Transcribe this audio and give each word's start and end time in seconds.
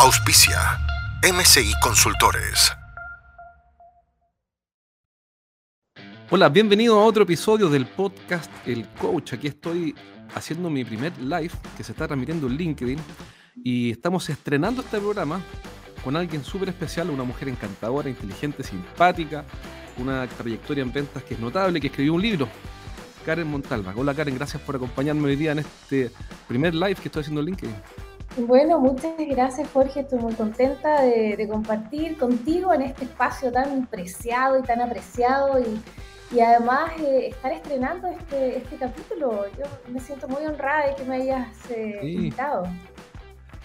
Auspicia 0.00 0.78
MCI 1.24 1.72
Consultores. 1.82 2.72
Hola, 6.30 6.48
bienvenido 6.48 7.00
a 7.00 7.04
otro 7.04 7.24
episodio 7.24 7.68
del 7.68 7.84
podcast 7.84 8.48
El 8.64 8.86
Coach. 8.90 9.32
Aquí 9.32 9.48
estoy 9.48 9.96
haciendo 10.36 10.70
mi 10.70 10.84
primer 10.84 11.18
live 11.18 11.50
que 11.76 11.82
se 11.82 11.90
está 11.90 12.06
transmitiendo 12.06 12.46
en 12.46 12.56
LinkedIn 12.56 12.98
y 13.64 13.90
estamos 13.90 14.30
estrenando 14.30 14.82
este 14.82 14.98
programa 14.98 15.40
con 16.04 16.14
alguien 16.14 16.44
súper 16.44 16.68
especial, 16.68 17.10
una 17.10 17.24
mujer 17.24 17.48
encantadora, 17.48 18.08
inteligente, 18.08 18.62
simpática, 18.62 19.44
una 19.96 20.28
trayectoria 20.28 20.82
en 20.82 20.92
ventas 20.92 21.24
que 21.24 21.34
es 21.34 21.40
notable, 21.40 21.80
que 21.80 21.88
escribió 21.88 22.14
un 22.14 22.22
libro, 22.22 22.48
Karen 23.26 23.48
Montalva. 23.48 23.94
Hola 23.96 24.14
Karen, 24.14 24.36
gracias 24.36 24.62
por 24.62 24.76
acompañarme 24.76 25.26
hoy 25.26 25.34
día 25.34 25.50
en 25.50 25.58
este 25.58 26.12
primer 26.46 26.72
live 26.72 26.94
que 26.94 27.08
estoy 27.08 27.22
haciendo 27.22 27.40
en 27.40 27.46
LinkedIn. 27.46 27.74
Bueno, 28.46 28.78
muchas 28.78 29.14
gracias 29.18 29.68
Jorge, 29.72 30.00
estoy 30.00 30.20
muy 30.20 30.32
contenta 30.34 31.02
de, 31.02 31.48
compartir 31.50 32.16
contigo 32.16 32.72
en 32.72 32.82
este 32.82 33.04
espacio 33.04 33.50
tan 33.50 33.86
preciado 33.86 34.58
y 34.58 34.62
tan 34.62 34.80
apreciado 34.80 35.58
y, 35.58 36.40
además 36.40 36.92
eh, 37.00 37.28
estar 37.28 37.52
estrenando 37.52 38.06
este, 38.06 38.58
este, 38.58 38.76
capítulo. 38.76 39.44
Yo 39.58 39.64
me 39.92 39.98
siento 39.98 40.28
muy 40.28 40.44
honrada 40.44 40.86
de 40.86 40.94
que 40.94 41.04
me 41.04 41.16
hayas 41.16 41.48
eh, 41.70 41.98
invitado. 42.02 42.68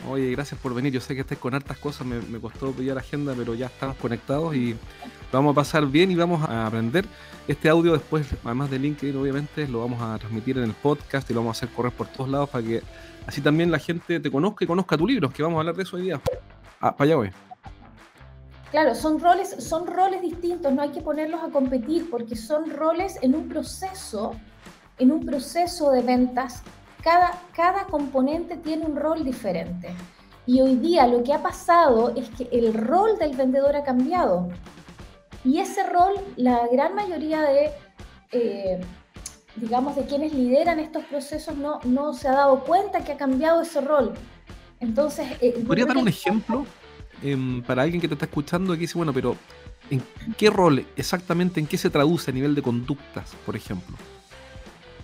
Oye, 0.09 0.31
gracias 0.31 0.59
por 0.59 0.73
venir. 0.73 0.91
Yo 0.91 0.99
sé 0.99 1.15
que 1.15 1.21
estés 1.21 1.37
con 1.37 1.53
hartas 1.53 1.77
cosas, 1.77 2.05
me, 2.05 2.39
costó 2.39 2.71
pillar 2.71 2.97
agenda, 2.97 3.33
pero 3.37 3.55
ya 3.55 3.67
estamos 3.67 3.95
conectados 3.97 4.53
y 4.55 4.75
vamos 5.31 5.53
a 5.53 5.55
pasar 5.55 5.85
bien 5.87 6.11
y 6.11 6.15
vamos 6.15 6.47
a 6.47 6.67
aprender. 6.67 7.05
Este 7.47 7.69
audio 7.69 7.93
después, 7.93 8.27
además 8.43 8.69
de 8.69 8.79
LinkedIn, 8.79 9.15
obviamente, 9.15 9.67
lo 9.67 9.79
vamos 9.79 10.01
a 10.01 10.17
transmitir 10.17 10.57
en 10.57 10.65
el 10.65 10.73
podcast 10.73 11.29
y 11.29 11.33
lo 11.33 11.39
vamos 11.39 11.55
a 11.55 11.59
hacer 11.59 11.75
correr 11.75 11.93
por 11.93 12.07
todos 12.07 12.29
lados 12.29 12.49
para 12.49 12.65
que 12.65 12.81
así 13.25 13.39
también 13.41 13.71
la 13.71 13.79
gente 13.79 14.19
te 14.19 14.29
conozca 14.29 14.65
y 14.65 14.67
conozca 14.67 14.97
tu 14.97 15.07
libro, 15.07 15.29
que 15.29 15.41
vamos 15.41 15.57
a 15.57 15.59
hablar 15.61 15.75
de 15.75 15.83
eso 15.83 15.95
hoy 15.95 16.03
día. 16.03 16.21
Ah, 16.81 16.95
para 16.95 17.05
allá 17.05 17.15
voy. 17.15 17.31
Claro, 18.71 18.95
son 18.95 19.19
roles, 19.19 19.55
son 19.59 19.87
roles 19.87 20.21
distintos, 20.21 20.73
no 20.73 20.81
hay 20.81 20.89
que 20.89 21.01
ponerlos 21.01 21.41
a 21.43 21.49
competir 21.49 22.09
porque 22.09 22.35
son 22.35 22.71
roles 22.71 23.19
en 23.21 23.35
un 23.35 23.47
proceso, 23.47 24.35
en 24.97 25.11
un 25.11 25.25
proceso 25.25 25.91
de 25.91 26.01
ventas 26.01 26.63
cada, 27.03 27.85
componente 27.89 28.57
tiene 28.57 28.85
un 28.85 28.95
rol 28.95 29.23
diferente. 29.23 29.93
Y 30.45 30.61
hoy 30.61 30.75
día 30.75 31.07
lo 31.07 31.23
que 31.23 31.33
ha 31.33 31.41
pasado 31.41 32.13
es 32.15 32.29
que 32.29 32.49
el 32.51 32.73
rol 32.73 33.17
del 33.19 33.35
vendedor 33.35 33.75
ha 33.75 33.83
cambiado. 33.83 34.49
Y 35.43 35.59
ese 35.59 35.83
rol, 35.89 36.15
la 36.37 36.67
gran 36.71 36.95
mayoría 36.95 37.41
de, 37.41 37.71
eh, 38.31 38.81
digamos, 39.57 39.95
de 39.95 40.05
quienes 40.05 40.33
lideran 40.33 40.79
estos 40.79 41.03
procesos 41.05 41.55
no, 41.57 41.79
no 41.83 42.13
se 42.13 42.27
ha 42.29 42.33
dado 42.33 42.63
cuenta 42.63 43.03
que 43.03 43.11
ha 43.11 43.17
cambiado 43.17 43.61
ese 43.61 43.81
rol. 43.81 44.13
Entonces... 44.79 45.27
Eh, 45.41 45.63
¿Podría 45.65 45.85
dar 45.85 45.97
un 45.97 46.07
ejemplo 46.07 46.65
em, 47.21 47.61
para 47.63 47.83
alguien 47.83 48.01
que 48.01 48.07
te 48.07 48.13
está 48.13 48.25
escuchando 48.25 48.73
que 48.73 48.79
dice, 48.79 48.97
bueno, 48.97 49.13
pero 49.13 49.35
¿en 49.89 50.01
qué 50.37 50.49
rol 50.49 50.85
exactamente, 50.95 51.59
en 51.59 51.67
qué 51.67 51.77
se 51.77 51.89
traduce 51.89 52.31
a 52.31 52.33
nivel 52.33 52.55
de 52.55 52.61
conductas, 52.61 53.33
por 53.45 53.55
ejemplo? 53.55 53.97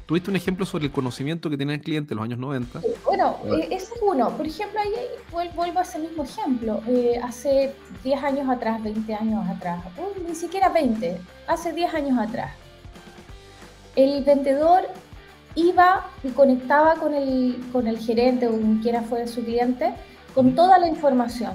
Tuviste 0.09 0.31
un 0.31 0.37
ejemplo 0.37 0.65
sobre 0.65 0.85
el 0.85 0.91
conocimiento 0.91 1.51
que 1.51 1.55
tenía 1.55 1.75
el 1.75 1.81
cliente 1.81 2.15
en 2.15 2.17
los 2.17 2.23
años 2.23 2.39
90. 2.39 2.81
Bueno, 3.05 3.37
eh, 3.45 3.67
ese 3.69 3.93
es 3.93 4.01
uno. 4.01 4.31
Por 4.35 4.47
ejemplo, 4.47 4.79
ahí 4.79 4.91
vuelvo 5.55 5.77
a 5.77 5.83
ese 5.83 5.99
mismo 5.99 6.23
ejemplo. 6.23 6.81
Eh, 6.87 7.21
hace 7.23 7.75
10 8.03 8.23
años 8.23 8.49
atrás, 8.49 8.81
20 8.81 9.13
años 9.13 9.47
atrás, 9.47 9.83
ni 10.27 10.33
siquiera 10.33 10.69
20, 10.69 11.21
hace 11.45 11.73
10 11.73 11.93
años 11.93 12.17
atrás, 12.17 12.49
el 13.95 14.23
vendedor 14.23 14.87
iba 15.53 16.09
y 16.23 16.29
conectaba 16.29 16.95
con 16.95 17.13
el, 17.13 17.63
con 17.71 17.85
el 17.85 17.99
gerente 17.99 18.47
o 18.47 18.57
quien 18.57 18.79
quiera 18.79 19.03
fuera 19.03 19.27
su 19.27 19.43
cliente 19.43 19.93
con 20.33 20.55
toda 20.55 20.79
la 20.79 20.87
información 20.87 21.51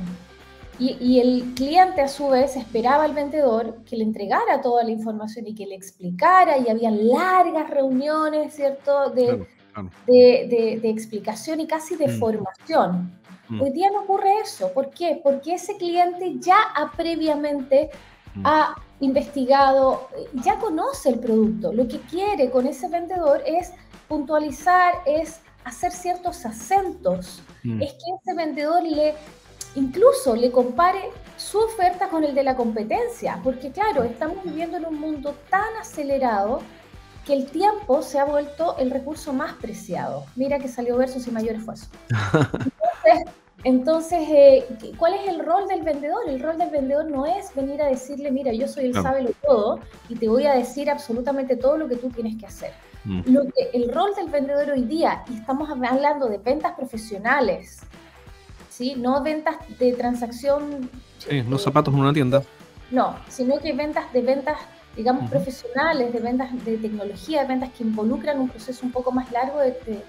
y, 0.78 1.20
el 1.20 1.54
cliente 1.54 2.00
a 2.00 2.08
su 2.08 2.28
vez 2.28 2.56
esperaba 2.56 3.04
al 3.04 3.14
vendedor 3.14 3.84
que 3.84 3.96
le 3.96 4.04
entregara 4.04 4.60
toda 4.60 4.82
la 4.82 4.90
información 4.90 5.46
y 5.46 5.54
que 5.54 5.66
le 5.66 5.74
explicara 5.74 6.58
y 6.58 6.68
había 6.68 6.90
largas 6.90 7.70
reuniones, 7.70 8.54
¿cierto? 8.54 9.10
De, 9.10 9.46
de, 10.06 10.90
explicación 10.90 11.60
y 11.60 11.66
casi 11.66 11.96
de 11.96 12.08
mm. 12.08 12.18
formación. 12.18 13.12
Mm. 13.48 13.60
Hoy 13.60 13.70
día 13.70 13.90
no 13.90 14.02
ocurre 14.02 14.40
eso. 14.42 14.72
¿Por 14.72 14.90
qué? 14.90 15.20
Porque 15.22 15.54
ese 15.54 15.76
cliente 15.76 16.38
ya 16.38 16.56
ha 16.74 16.90
previamente 16.92 17.90
mm. 18.34 18.42
ha 18.44 18.74
investigado, 19.00 20.08
ya 20.34 20.58
conoce 20.58 21.10
el 21.10 21.20
producto. 21.20 21.72
Lo 21.72 21.86
que 21.86 22.00
quiere 22.00 22.50
con 22.50 22.66
ese 22.66 22.88
vendedor 22.88 23.42
es 23.46 23.72
puntualizar, 24.08 24.94
es 25.06 25.40
hacer 25.64 25.92
ciertos 25.92 26.44
acentos. 26.44 27.42
Es 27.80 27.92
que 27.92 28.04
ese 28.20 28.34
vendedor 28.36 28.82
le 28.82 29.14
incluso 29.74 30.36
le 30.36 30.50
compare 30.50 31.10
su 31.36 31.58
oferta 31.58 32.08
con 32.08 32.24
el 32.24 32.34
de 32.34 32.42
la 32.42 32.56
competencia, 32.56 33.40
porque 33.42 33.70
claro, 33.70 34.02
estamos 34.04 34.42
viviendo 34.44 34.76
en 34.76 34.86
un 34.86 35.00
mundo 35.00 35.34
tan 35.50 35.76
acelerado 35.80 36.60
que 37.24 37.32
el 37.32 37.46
tiempo 37.46 38.02
se 38.02 38.18
ha 38.18 38.24
vuelto 38.24 38.76
el 38.78 38.90
recurso 38.90 39.32
más 39.32 39.54
preciado. 39.54 40.24
Mira 40.36 40.58
que 40.58 40.68
salió 40.68 40.96
versus 40.96 41.26
y 41.26 41.30
mayor 41.30 41.56
esfuerzo. 41.56 41.86
Entonces, 43.64 44.28
eh, 44.30 44.66
¿cuál 44.98 45.14
es 45.14 45.26
el 45.26 45.38
rol 45.38 45.66
del 45.66 45.82
vendedor? 45.82 46.28
El 46.28 46.38
rol 46.38 46.58
del 46.58 46.68
vendedor 46.68 47.10
no 47.10 47.24
es 47.24 47.54
venir 47.54 47.80
a 47.80 47.86
decirle, 47.86 48.30
mira, 48.30 48.52
yo 48.52 48.68
soy 48.68 48.86
el 48.86 48.94
sábelo 48.94 49.30
todo 49.42 49.80
y 50.10 50.16
te 50.16 50.28
voy 50.28 50.46
a 50.46 50.54
decir 50.54 50.90
absolutamente 50.90 51.56
todo 51.56 51.78
lo 51.78 51.88
que 51.88 51.96
tú 51.96 52.10
tienes 52.10 52.36
que 52.36 52.44
hacer. 52.44 52.72
Mm. 53.04 53.22
Lo 53.32 53.44
que, 53.44 53.70
el 53.72 53.90
rol 53.90 54.14
del 54.14 54.28
vendedor 54.28 54.70
hoy 54.70 54.82
día, 54.82 55.24
y 55.30 55.38
estamos 55.38 55.70
hablando 55.70 56.28
de 56.28 56.36
ventas 56.36 56.72
profesionales, 56.72 57.80
¿sí? 58.76 58.94
No 58.96 59.22
ventas 59.22 59.56
de 59.78 59.92
transacción. 59.92 60.90
Sí, 61.18 61.42
no 61.42 61.58
zapatos 61.58 61.94
en 61.94 62.00
una 62.00 62.12
tienda. 62.12 62.42
No, 62.90 63.16
sino 63.28 63.58
que 63.58 63.72
ventas 63.72 64.12
de 64.12 64.20
ventas, 64.20 64.58
digamos, 64.96 65.30
profesionales, 65.30 66.12
de 66.12 66.18
ventas 66.18 66.50
de 66.64 66.76
tecnología, 66.78 67.42
de 67.42 67.48
ventas 67.48 67.70
que 67.70 67.84
involucran 67.84 68.40
un 68.40 68.48
proceso 68.48 68.84
un 68.84 68.92
poco 68.92 69.12
más 69.12 69.30
largo 69.32 69.60
de, 69.60 70.02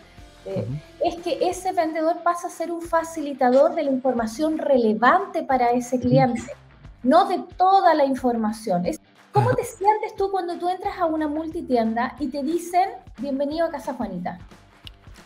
es 1.04 1.16
que 1.24 1.50
ese 1.50 1.72
vendedor 1.72 2.22
pasa 2.22 2.48
a 2.48 2.50
ser 2.52 2.72
un 2.72 2.82
facilitador 2.82 3.74
de 3.74 3.84
la 3.84 3.92
información 3.92 4.60
relevante 4.60 5.42
para 5.42 5.72
ese 5.72 6.00
cliente, 6.00 6.54
no 7.02 7.28
de 7.28 7.44
toda 7.58 7.96
la 7.96 8.06
información. 8.06 8.84
¿Cómo 9.32 9.54
te 9.56 9.64
sientes 9.64 10.16
tú 10.16 10.30
cuando 10.30 10.58
tú 10.58 10.70
entras 10.70 11.00
a 11.00 11.06
una 11.08 11.28
multitienda 11.28 12.16
y 12.20 12.28
te 12.28 12.44
dicen 12.44 12.90
bienvenido 13.18 13.66
a 13.66 13.72
Casa 13.72 13.96
Juanita? 13.96 14.38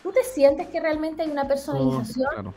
¿Tú 0.02 0.10
te 0.10 0.24
sientes 0.24 0.68
que 0.68 0.80
realmente 0.80 1.22
hay 1.22 1.30
una 1.30 1.46
personalización? 1.46 2.28
claro 2.32 2.54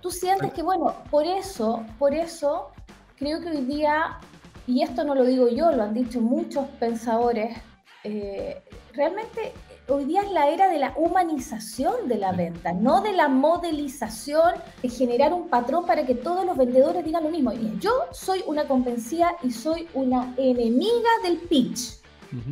tú 0.00 0.10
sientes 0.10 0.52
que, 0.52 0.62
bueno, 0.62 0.94
por 1.10 1.26
eso, 1.26 1.84
por 1.98 2.14
eso 2.14 2.70
creo 3.16 3.40
que 3.40 3.50
hoy 3.50 3.62
día, 3.62 4.18
y 4.66 4.82
esto 4.82 5.04
no 5.04 5.14
lo 5.14 5.24
digo 5.24 5.48
yo, 5.48 5.72
lo 5.72 5.82
han 5.82 5.94
dicho 5.94 6.20
muchos 6.20 6.66
pensadores, 6.78 7.56
eh, 8.04 8.62
realmente 8.92 9.52
hoy 9.88 10.04
día 10.04 10.22
es 10.22 10.30
la 10.32 10.48
era 10.48 10.68
de 10.68 10.78
la 10.78 10.94
humanización 10.96 12.08
de 12.08 12.16
la 12.16 12.32
venta, 12.32 12.72
no 12.72 13.00
de 13.00 13.12
la 13.12 13.28
modelización, 13.28 14.54
de 14.82 14.88
generar 14.88 15.32
un 15.32 15.48
patrón 15.48 15.86
para 15.86 16.04
que 16.04 16.14
todos 16.14 16.44
los 16.44 16.56
vendedores 16.56 17.04
digan 17.04 17.24
lo 17.24 17.30
mismo. 17.30 17.52
Y 17.52 17.78
yo 17.78 17.92
soy 18.12 18.42
una 18.46 18.66
convencida 18.66 19.36
y 19.42 19.50
soy 19.50 19.88
una 19.94 20.34
enemiga 20.36 21.10
del 21.22 21.38
pitch, 21.38 22.00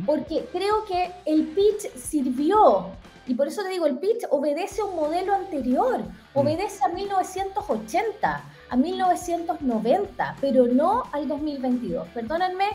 porque 0.05 0.47
creo 0.51 0.85
que 0.85 1.11
el 1.25 1.47
pitch 1.47 1.93
sirvió 1.95 2.87
y 3.27 3.33
por 3.33 3.47
eso 3.47 3.63
te 3.63 3.69
digo, 3.69 3.85
el 3.85 3.97
pitch 3.97 4.25
obedece 4.29 4.81
a 4.81 4.85
un 4.85 4.95
modelo 4.95 5.33
anterior, 5.33 5.99
mm. 5.99 6.37
obedece 6.37 6.83
a 6.83 6.89
1980, 6.89 8.43
a 8.69 8.75
1990, 8.75 10.35
pero 10.39 10.67
no 10.67 11.03
al 11.11 11.27
2022. 11.27 12.07
Perdónenme, 12.09 12.65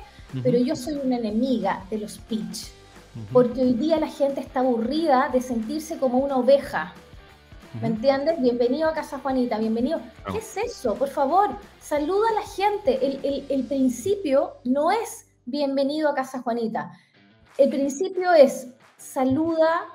pero 0.42 0.58
yo 0.58 0.74
soy 0.74 0.94
una 0.94 1.18
enemiga 1.18 1.84
de 1.90 1.98
los 1.98 2.18
pitch, 2.18 2.72
porque 3.32 3.60
hoy 3.60 3.74
día 3.74 3.98
la 3.98 4.08
gente 4.08 4.40
está 4.40 4.60
aburrida 4.60 5.28
de 5.32 5.40
sentirse 5.40 5.98
como 5.98 6.18
una 6.18 6.36
oveja. 6.36 6.94
¿Me 7.80 7.86
entiendes? 7.86 8.40
Bienvenido 8.40 8.88
a 8.88 8.92
Casa 8.92 9.20
Juanita, 9.20 9.56
bienvenido. 9.58 10.00
¿Qué 10.32 10.38
es 10.38 10.56
eso? 10.56 10.94
Por 10.94 11.08
favor, 11.08 11.50
saluda 11.80 12.28
a 12.30 12.40
la 12.40 12.46
gente. 12.46 12.98
El, 13.06 13.46
el 13.48 13.64
principio 13.64 14.54
no 14.64 14.90
es 14.90 15.26
bienvenido 15.44 16.08
a 16.08 16.14
Casa 16.14 16.42
Juanita. 16.42 16.90
El 17.56 17.68
principio 17.68 18.32
es 18.32 18.66
saluda 18.96 19.86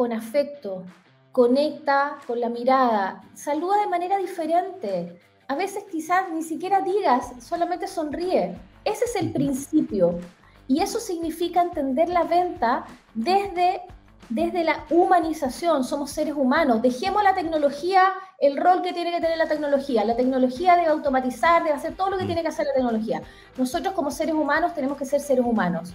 con 0.00 0.14
afecto, 0.14 0.82
conecta 1.30 2.16
con 2.26 2.40
la 2.40 2.48
mirada, 2.48 3.20
saluda 3.34 3.82
de 3.82 3.86
manera 3.86 4.16
diferente. 4.16 5.20
A 5.46 5.54
veces 5.54 5.84
quizás 5.92 6.22
ni 6.32 6.42
siquiera 6.42 6.80
digas, 6.80 7.32
solamente 7.38 7.86
sonríe. 7.86 8.56
Ese 8.82 9.04
es 9.04 9.16
el 9.16 9.30
principio. 9.30 10.18
Y 10.66 10.80
eso 10.80 11.00
significa 11.00 11.60
entender 11.60 12.08
la 12.08 12.24
venta 12.24 12.86
desde, 13.12 13.82
desde 14.30 14.64
la 14.64 14.86
humanización. 14.88 15.84
Somos 15.84 16.12
seres 16.12 16.32
humanos. 16.34 16.80
Dejemos 16.80 17.22
la 17.22 17.34
tecnología, 17.34 18.10
el 18.38 18.56
rol 18.56 18.80
que 18.80 18.94
tiene 18.94 19.10
que 19.10 19.20
tener 19.20 19.36
la 19.36 19.48
tecnología. 19.48 20.02
La 20.06 20.16
tecnología 20.16 20.76
debe 20.76 20.88
automatizar, 20.88 21.62
debe 21.62 21.76
hacer 21.76 21.94
todo 21.94 22.08
lo 22.08 22.16
que 22.16 22.24
mm. 22.24 22.28
tiene 22.28 22.40
que 22.40 22.48
hacer 22.48 22.64
la 22.64 22.72
tecnología. 22.72 23.20
Nosotros 23.58 23.92
como 23.92 24.10
seres 24.10 24.34
humanos 24.34 24.72
tenemos 24.72 24.96
que 24.96 25.04
ser 25.04 25.20
seres 25.20 25.44
humanos. 25.44 25.92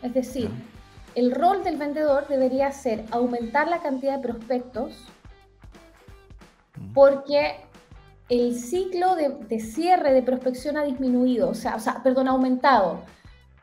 Es 0.00 0.14
decir, 0.14 0.48
el 1.14 1.34
rol 1.34 1.62
del 1.64 1.76
vendedor 1.76 2.26
debería 2.28 2.72
ser 2.72 3.04
aumentar 3.10 3.68
la 3.68 3.80
cantidad 3.80 4.16
de 4.16 4.22
prospectos 4.22 5.06
porque 6.94 7.56
el 8.28 8.54
ciclo 8.58 9.14
de, 9.14 9.60
cierre 9.60 10.12
de 10.12 10.22
prospección 10.22 10.76
ha 10.76 10.84
disminuido, 10.84 11.50
o 11.50 11.54
sea, 11.54 11.76
o 11.76 11.80
sea 11.80 12.02
perdón, 12.02 12.28
ha 12.28 12.32
aumentado. 12.32 13.02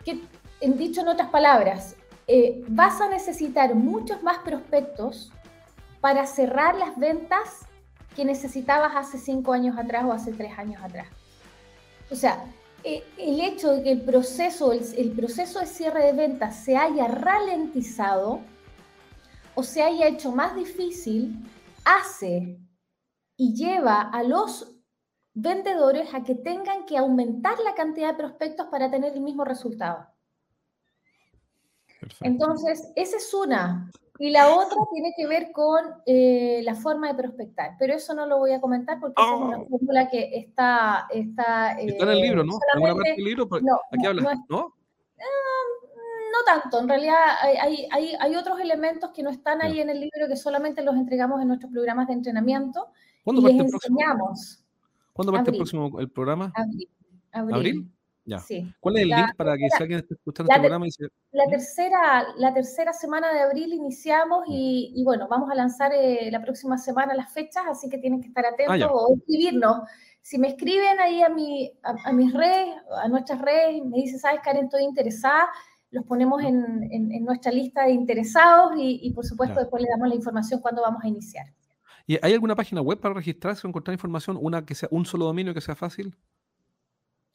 Que, 0.06 0.22
en 0.62 0.78
dicho 0.78 1.02
en 1.02 1.08
otras 1.08 1.30
palabras, 1.30 1.96
eh, 2.28 2.64
vas 2.68 3.02
a 3.02 3.10
necesitar 3.10 3.74
muchos 3.74 4.22
más 4.22 4.40
prospectos 4.40 5.32
para 6.02 6.26
cerrar 6.28 6.76
las 6.76 6.98
ventas 6.98 7.66
que 8.16 8.26
necesitabas 8.26 8.96
hace 8.96 9.18
cinco 9.18 9.54
años 9.54 9.78
atrás 9.78 10.06
o 10.06 10.14
hace 10.14 10.34
tres 10.34 10.58
años 10.58 10.82
atrás. 10.84 11.08
O 12.12 12.16
sea, 12.16 12.44
el 12.84 13.40
hecho 13.42 13.72
de 13.72 13.84
que 13.84 13.92
el 13.92 14.02
proceso, 14.02 14.72
el, 14.72 15.12
proceso 15.12 15.60
de 15.60 15.66
cierre 15.66 16.06
de 16.06 16.14
ventas 16.14 16.64
se 16.64 16.78
haya 16.78 17.08
ralentizado 17.08 18.42
o 19.56 19.64
se 19.64 19.84
haya 19.84 20.08
hecho 20.08 20.32
más 20.32 20.56
difícil, 20.56 21.36
hace 21.84 22.60
y 23.36 23.54
lleva 23.54 24.02
a 24.02 24.24
los 24.24 24.76
vendedores 25.34 26.14
a 26.14 26.24
que 26.24 26.36
tengan 26.36 26.86
que 26.86 26.98
aumentar 26.98 27.60
la 27.60 27.74
cantidad 27.76 28.12
de 28.12 28.18
prospectos 28.18 28.68
para 28.68 28.90
tener 28.90 29.14
el 29.14 29.22
mismo 29.22 29.46
resultado. 29.46 30.08
Entonces, 32.22 32.92
esa 32.96 33.18
es 33.18 33.34
una. 33.34 33.92
Y 34.22 34.32
la 34.32 34.54
otra 34.54 34.78
tiene 34.92 35.14
que 35.16 35.26
ver 35.28 35.52
con 35.54 35.80
eh, 36.06 36.62
la 36.64 36.76
forma 36.76 37.08
de 37.08 37.16
prospectar, 37.16 37.76
pero 37.80 37.94
eso 37.94 38.14
no 38.14 38.26
lo 38.26 38.38
voy 38.38 38.52
a 38.52 38.60
comentar 38.60 39.00
porque 39.00 39.22
es 39.22 39.28
una 39.30 39.60
oh. 39.60 39.68
fórmula 39.68 40.10
que 40.10 40.38
está... 40.38 41.08
Está, 41.10 41.72
está 41.80 42.04
en 42.04 42.10
el 42.10 42.22
libro, 42.22 42.44
¿no? 42.44 42.60
¿En 42.76 42.84
una 42.84 42.94
parte 42.96 43.12
del 43.12 43.24
libro? 43.24 43.48
No, 43.62 43.80
Aquí 43.92 44.06
hablas, 44.06 44.38
¿no? 44.50 44.76
Ah, 45.18 45.70
no 46.32 46.44
tanto, 46.46 46.80
en 46.80 46.90
realidad 46.90 47.18
hay, 47.42 47.88
hay, 47.92 48.16
hay, 48.20 48.36
otros 48.36 48.60
elementos 48.60 49.12
que 49.12 49.24
no 49.24 49.30
están 49.30 49.62
ahí 49.62 49.82
en 49.82 49.90
el 49.90 50.00
libro 50.00 50.28
que 50.28 50.38
solamente 50.38 50.82
los 50.84 50.96
entregamos 50.96 51.42
en 51.42 51.48
nuestros 51.48 51.72
programas 51.72 52.08
de 52.08 52.14
entrenamiento 52.14 52.88
¿Cuándo 53.24 53.50
y 53.50 53.54
les 53.54 53.74
enseñamos. 53.74 54.64
¿Cuándo 55.14 55.32
parte 55.34 55.52
el 55.52 55.58
próximo 55.58 56.00
el 56.00 56.10
programa? 56.10 56.52
Abril. 56.56 56.90
¿Abril? 57.32 57.92
¿Cuál 58.80 58.98
es 58.98 59.02
el 59.04 59.10
link 59.10 59.36
para 59.36 59.58
que 59.58 59.70
si 59.70 59.84
alguien 59.84 60.06
escuchando 60.10 60.52
este 60.52 60.60
programa 60.60 60.86
La 61.32 61.46
tercera, 61.50 62.28
la 62.38 62.54
tercera 62.54 62.94
semana 62.94 63.34
de 63.34 63.42
abril 63.42 63.74
iniciamos 63.74 64.46
y, 64.48 65.02
bueno, 65.04 65.28
vamos 65.28 65.50
a 65.52 65.56
lanzar 65.56 65.92
eh, 65.94 66.30
la 66.32 66.42
próxima 66.42 66.78
semana 66.78 67.14
las 67.14 67.34
fechas, 67.34 67.64
así 67.70 67.90
que 67.90 67.98
tienen 67.98 68.22
que 68.22 68.28
estar 68.28 68.46
ah, 68.46 68.50
atentos 68.54 68.90
o 68.92 69.16
escribirnos. 69.16 69.82
Si 70.22 70.38
me 70.38 70.50
escriben 70.50 71.00
ahí 71.00 71.24
a, 71.24 71.30
mi, 71.30 71.72
a, 71.84 72.12
mis 72.12 72.34
redes, 72.34 72.76
a 73.02 73.08
nuestras 73.08 73.42
redes, 73.42 73.84
me 73.86 73.98
dicen, 73.98 74.20
¿sabes, 74.20 74.42
Karen? 74.44 74.66
Estoy 74.66 74.84
interesada, 74.84 75.48
los 75.92 76.06
ponemos 76.06 76.44
en, 76.44 76.88
en, 76.92 77.24
nuestra 77.24 77.52
lista 77.52 77.86
de 77.86 77.92
interesados 77.92 78.74
y, 78.78 79.12
por 79.14 79.26
supuesto 79.26 79.60
después 79.60 79.82
le 79.82 79.90
damos 79.90 80.08
la 80.08 80.16
información 80.16 80.60
cuando 80.60 80.82
vamos 80.82 81.04
a 81.04 81.08
iniciar. 81.08 81.48
¿Y 82.06 82.18
hay 82.22 82.34
alguna 82.34 82.56
página 82.56 82.82
web 82.82 83.00
para 83.00 83.14
registrarse 83.14 83.66
o 83.66 83.70
encontrar 83.70 83.94
información? 83.94 84.38
¿Una 84.40 84.66
que 84.66 84.76
sea 84.76 84.90
un 84.92 85.06
solo 85.06 85.26
dominio 85.26 85.54
que 85.54 85.62
sea 85.62 85.76
fácil? 85.76 86.16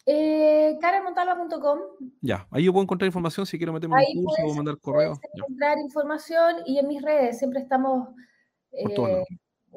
Eh, 0.06 0.78
Ya, 2.20 2.46
ahí 2.50 2.64
yo 2.64 2.72
puedo 2.72 2.82
encontrar 2.82 3.06
información 3.06 3.46
si 3.46 3.56
quiero 3.56 3.72
meterme 3.72 4.04
en 4.04 4.18
un 4.18 4.24
curso 4.24 4.42
o 4.46 4.54
mandar 4.54 4.78
correo. 4.78 5.18
encontrar 5.32 5.78
información 5.78 6.56
y 6.66 6.78
en 6.78 6.88
mis 6.88 7.00
redes 7.00 7.38
siempre 7.38 7.60
estamos, 7.60 8.08
eh, 8.72 9.24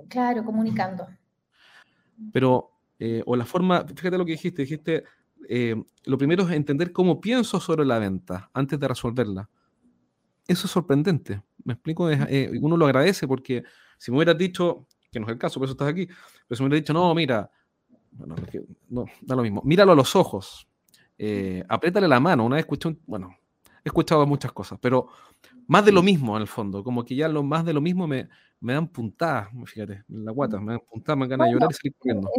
claro, 0.09 0.43
comunicando. 0.43 1.07
Pero, 2.33 2.71
eh, 2.99 3.23
o 3.25 3.35
la 3.35 3.45
forma, 3.45 3.85
fíjate 3.87 4.17
lo 4.17 4.25
que 4.25 4.33
dijiste, 4.33 4.63
dijiste, 4.63 5.03
eh, 5.47 5.81
lo 6.05 6.17
primero 6.17 6.43
es 6.43 6.51
entender 6.51 6.91
cómo 6.91 7.21
pienso 7.21 7.59
sobre 7.61 7.85
la 7.85 7.99
venta 7.99 8.49
antes 8.53 8.77
de 8.79 8.87
resolverla. 8.87 9.49
Eso 10.45 10.67
es 10.67 10.71
sorprendente. 10.71 11.41
Me 11.63 11.73
explico, 11.73 12.09
uno 12.61 12.77
lo 12.77 12.85
agradece 12.85 13.27
porque 13.27 13.63
si 13.97 14.11
me 14.11 14.17
hubieras 14.17 14.37
dicho, 14.37 14.87
que 15.11 15.19
no 15.19 15.25
es 15.25 15.31
el 15.31 15.37
caso, 15.37 15.59
por 15.59 15.65
eso 15.67 15.73
estás 15.73 15.89
aquí, 15.89 16.05
pero 16.05 16.57
si 16.57 16.63
me 16.63 16.67
hubieras 16.67 16.83
dicho, 16.83 16.93
no, 16.93 17.13
mira, 17.13 17.49
bueno, 18.11 18.35
no, 18.89 19.05
da 19.21 19.35
lo 19.35 19.41
mismo. 19.41 19.61
Míralo 19.63 19.91
a 19.91 19.95
los 19.95 20.15
ojos. 20.15 20.67
Eh, 21.17 21.63
apriétale 21.67 22.07
la 22.07 22.19
mano. 22.19 22.45
Una 22.45 22.55
vez 22.55 22.63
escuché, 22.63 22.95
bueno, 23.05 23.35
he 23.83 23.89
escuchado 23.89 24.25
muchas 24.25 24.51
cosas, 24.51 24.79
pero 24.81 25.07
más 25.67 25.85
de 25.85 25.91
lo 25.91 26.01
mismo 26.01 26.35
en 26.35 26.41
el 26.41 26.47
fondo. 26.47 26.83
Como 26.83 27.03
que 27.03 27.15
ya 27.15 27.27
lo 27.27 27.43
más 27.43 27.65
de 27.65 27.73
lo 27.73 27.81
mismo 27.81 28.07
me, 28.07 28.29
me 28.59 28.73
dan 28.73 28.87
puntadas, 28.87 29.49
fíjate, 29.65 30.03
en 30.09 30.25
la 30.25 30.31
guata, 30.31 30.59
me 30.59 30.73
dan 30.73 30.81
puntadas, 30.89 31.17
me 31.17 31.27
dan 31.27 31.29
ganas 31.29 31.47
de 31.47 31.53
llorar 31.53 31.69
y 31.71 31.73
salir 31.73 31.95
corriendo. 31.97 32.29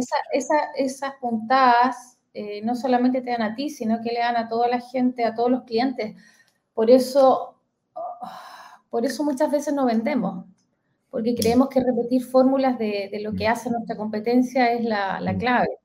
esas 0.75 1.13
puntadas 1.19 2.19
eh, 2.33 2.61
no 2.63 2.75
solamente 2.75 3.21
te 3.21 3.31
dan 3.31 3.41
a 3.41 3.55
ti, 3.55 3.69
sino 3.69 4.01
que 4.01 4.11
le 4.11 4.19
dan 4.19 4.37
a 4.37 4.47
toda 4.47 4.67
la 4.67 4.79
gente, 4.79 5.25
a 5.25 5.33
todos 5.33 5.49
los 5.49 5.63
clientes. 5.63 6.15
Por 6.73 6.89
eso, 6.89 7.55
por 8.89 9.05
eso 9.05 9.23
muchas 9.23 9.51
veces 9.51 9.73
no 9.73 9.85
vendemos 9.85 10.45
porque 11.09 11.35
creemos 11.35 11.69
que 11.69 11.83
repetir 11.83 12.23
fórmulas 12.23 12.77
de, 12.77 13.09
de 13.11 13.19
lo 13.21 13.33
que 13.33 13.47
mm. 13.47 13.51
hace 13.51 13.69
nuestra 13.69 13.97
competencia 13.97 14.73
es 14.73 14.83
la, 14.83 15.19
la 15.19 15.33
mm. 15.33 15.37
clave. 15.37 15.79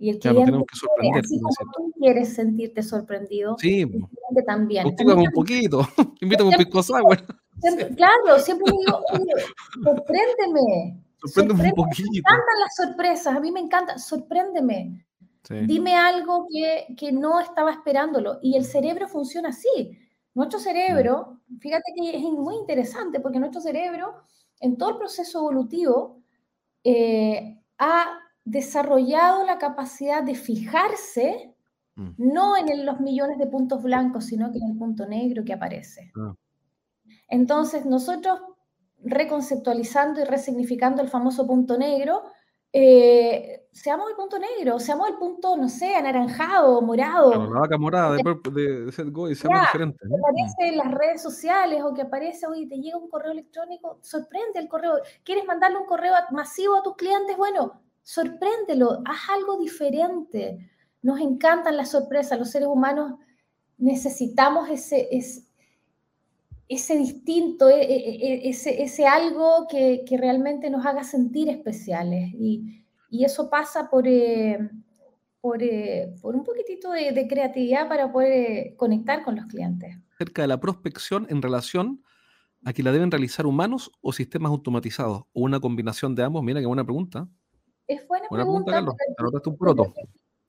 Y 0.00 0.10
el 0.10 0.18
cliente, 0.20 0.52
que 0.52 1.18
así 1.18 1.40
como 1.40 1.54
tú 1.76 1.92
quieres 1.98 2.32
sentirte 2.32 2.84
sorprendido, 2.84 3.56
sí, 3.58 3.80
el 3.80 3.88
cliente 3.88 4.42
también. 4.46 4.86
un 4.86 5.30
poquito, 5.34 5.80
invítame 6.20 6.50
un 6.50 6.56
pisco 6.56 6.82
sour. 6.82 7.18
Claro, 7.96 8.38
siempre 8.38 8.70
digo, 8.70 9.02
sorpréndeme. 9.82 11.02
Sorpréndeme 11.24 11.64
un 11.64 11.74
poquito. 11.74 12.08
Me 12.12 12.18
encantan 12.18 12.60
las 12.60 12.76
sorpresas, 12.76 13.36
a 13.36 13.40
mí 13.40 13.50
me 13.50 13.58
encanta, 13.58 13.98
sorpréndeme. 13.98 15.04
Dime 15.66 15.96
algo 15.96 16.46
que, 16.48 16.94
que, 16.96 17.10
no 17.10 17.40
estaba 17.40 17.72
esperándolo. 17.72 18.38
Y 18.42 18.56
el 18.56 18.64
cerebro 18.64 19.08
funciona 19.08 19.48
así. 19.48 19.98
Nuestro 20.34 20.60
cerebro, 20.60 21.40
mm. 21.48 21.58
fíjate 21.58 21.92
que 21.96 22.16
es 22.16 22.22
muy 22.22 22.54
interesante 22.54 23.18
porque 23.18 23.40
nuestro 23.40 23.60
cerebro 23.60 24.22
en 24.60 24.76
todo 24.76 24.90
el 24.90 24.98
proceso 24.98 25.38
evolutivo, 25.38 26.20
eh, 26.84 27.60
ha 27.78 28.18
desarrollado 28.44 29.44
la 29.44 29.58
capacidad 29.58 30.22
de 30.22 30.34
fijarse 30.34 31.54
mm. 31.96 32.10
no 32.18 32.56
en 32.56 32.86
los 32.86 33.00
millones 33.00 33.38
de 33.38 33.46
puntos 33.46 33.82
blancos, 33.82 34.24
sino 34.24 34.50
que 34.50 34.58
en 34.58 34.70
el 34.70 34.78
punto 34.78 35.06
negro 35.06 35.44
que 35.44 35.52
aparece. 35.52 36.10
Ah. 36.16 36.34
Entonces, 37.28 37.84
nosotros 37.84 38.40
reconceptualizando 39.02 40.20
y 40.20 40.24
resignificando 40.24 41.02
el 41.02 41.08
famoso 41.08 41.46
punto 41.46 41.78
negro, 41.78 42.22
eh, 42.72 43.57
seamos 43.72 44.10
el 44.10 44.16
punto 44.16 44.38
negro, 44.38 44.78
seamos 44.78 45.08
el 45.08 45.16
punto, 45.16 45.56
no 45.56 45.68
sé, 45.68 45.94
anaranjado, 45.94 46.80
morado. 46.82 47.52
la 47.52 47.60
vaca 47.60 47.78
morada 47.78 48.16
de, 48.16 48.22
de, 48.50 48.84
de 48.84 48.92
Set 48.92 49.10
Go 49.10 49.28
y 49.28 49.34
seamos 49.34 49.60
diferentes. 49.62 50.00
Que 50.08 50.16
aparece 50.16 50.68
en 50.68 50.78
las 50.78 50.90
redes 50.92 51.22
sociales 51.22 51.82
o 51.84 51.94
que 51.94 52.02
aparece, 52.02 52.46
oye, 52.46 52.66
te 52.66 52.76
llega 52.76 52.96
un 52.96 53.08
correo 53.08 53.32
electrónico, 53.32 53.98
sorprende 54.02 54.58
el 54.58 54.68
correo. 54.68 54.94
¿Quieres 55.24 55.44
mandarle 55.44 55.78
un 55.78 55.86
correo 55.86 56.14
masivo 56.30 56.76
a 56.76 56.82
tus 56.82 56.96
clientes? 56.96 57.36
Bueno, 57.36 57.80
sorpréndelo, 58.02 59.02
haz 59.04 59.30
algo 59.30 59.58
diferente. 59.58 60.70
Nos 61.02 61.20
encantan 61.20 61.76
las 61.76 61.90
sorpresas, 61.90 62.38
los 62.38 62.50
seres 62.50 62.68
humanos 62.68 63.14
necesitamos 63.78 64.68
ese, 64.68 65.08
ese, 65.12 65.44
ese 66.68 66.98
distinto, 66.98 67.68
e, 67.68 67.80
e, 67.80 68.44
e, 68.46 68.48
ese, 68.50 68.82
ese 68.82 69.06
algo 69.06 69.66
que, 69.68 70.04
que, 70.06 70.18
realmente 70.18 70.68
nos 70.68 70.84
haga 70.84 71.04
sentir 71.04 71.48
especiales. 71.48 72.30
Y, 72.34 72.84
y 73.08 73.24
eso 73.24 73.48
pasa 73.48 73.88
por, 73.88 74.06
eh, 74.06 74.70
por, 75.40 75.62
eh, 75.62 76.14
por, 76.20 76.36
un 76.36 76.44
poquitito 76.44 76.90
de, 76.90 77.12
de, 77.12 77.26
creatividad 77.26 77.88
para 77.88 78.12
poder 78.12 78.32
eh, 78.32 78.74
conectar 78.76 79.24
con 79.24 79.36
los 79.36 79.46
clientes. 79.46 79.96
Acerca 80.14 80.42
de 80.42 80.48
la 80.48 80.60
prospección 80.60 81.26
en 81.30 81.42
relación 81.42 82.02
a 82.64 82.72
que 82.72 82.82
la 82.82 82.92
deben 82.92 83.10
realizar 83.10 83.46
humanos 83.46 83.90
o 84.00 84.12
sistemas 84.12 84.50
automatizados, 84.50 85.22
o 85.32 85.40
una 85.40 85.60
combinación 85.60 86.14
de 86.14 86.24
ambos. 86.24 86.42
Mira 86.42 86.60
qué 86.60 86.66
buena 86.66 86.84
pregunta. 86.84 87.28
Es 87.86 88.06
buena, 88.06 88.26
pregunta. 88.28 88.72
pregunta 88.72 88.96
Carlos. 89.16 89.46
un 89.46 89.56
proto. 89.56 89.94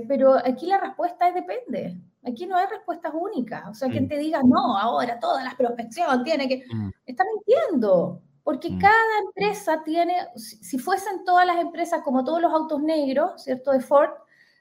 Pero 0.07 0.33
aquí 0.33 0.65
la 0.65 0.79
respuesta 0.79 1.27
es 1.27 1.35
depende. 1.35 2.01
Aquí 2.23 2.45
no 2.45 2.55
hay 2.55 2.67
respuestas 2.67 3.13
únicas. 3.13 3.67
O 3.69 3.73
sea, 3.73 3.89
quien 3.89 4.05
mm. 4.05 4.07
te 4.07 4.17
diga, 4.17 4.41
no, 4.43 4.77
ahora 4.77 5.19
toda 5.19 5.43
la 5.43 5.55
prospección 5.57 6.23
tiene 6.23 6.47
que... 6.47 6.63
Mm. 6.73 6.89
Está 7.05 7.23
mintiendo. 7.25 8.21
Porque 8.43 8.69
mm. 8.69 8.79
cada 8.79 9.19
empresa 9.25 9.83
tiene, 9.83 10.15
si 10.35 10.77
fuesen 10.79 11.23
todas 11.25 11.45
las 11.45 11.57
empresas 11.57 12.01
como 12.03 12.23
todos 12.23 12.41
los 12.41 12.53
autos 12.53 12.81
negros, 12.81 13.43
¿cierto? 13.43 13.71
De 13.71 13.81
Ford, 13.81 14.11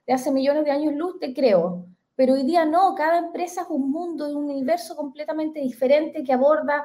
de 0.06 0.12
hace 0.14 0.30
millones 0.32 0.64
de 0.64 0.70
años 0.70 0.94
luz, 0.94 1.18
te 1.18 1.32
creo. 1.34 1.86
Pero 2.16 2.34
hoy 2.34 2.42
día 2.44 2.64
no, 2.64 2.94
cada 2.94 3.18
empresa 3.18 3.62
es 3.62 3.68
un 3.70 3.90
mundo, 3.90 4.28
un 4.28 4.50
universo 4.50 4.96
completamente 4.96 5.60
diferente 5.60 6.24
que 6.24 6.32
aborda 6.32 6.84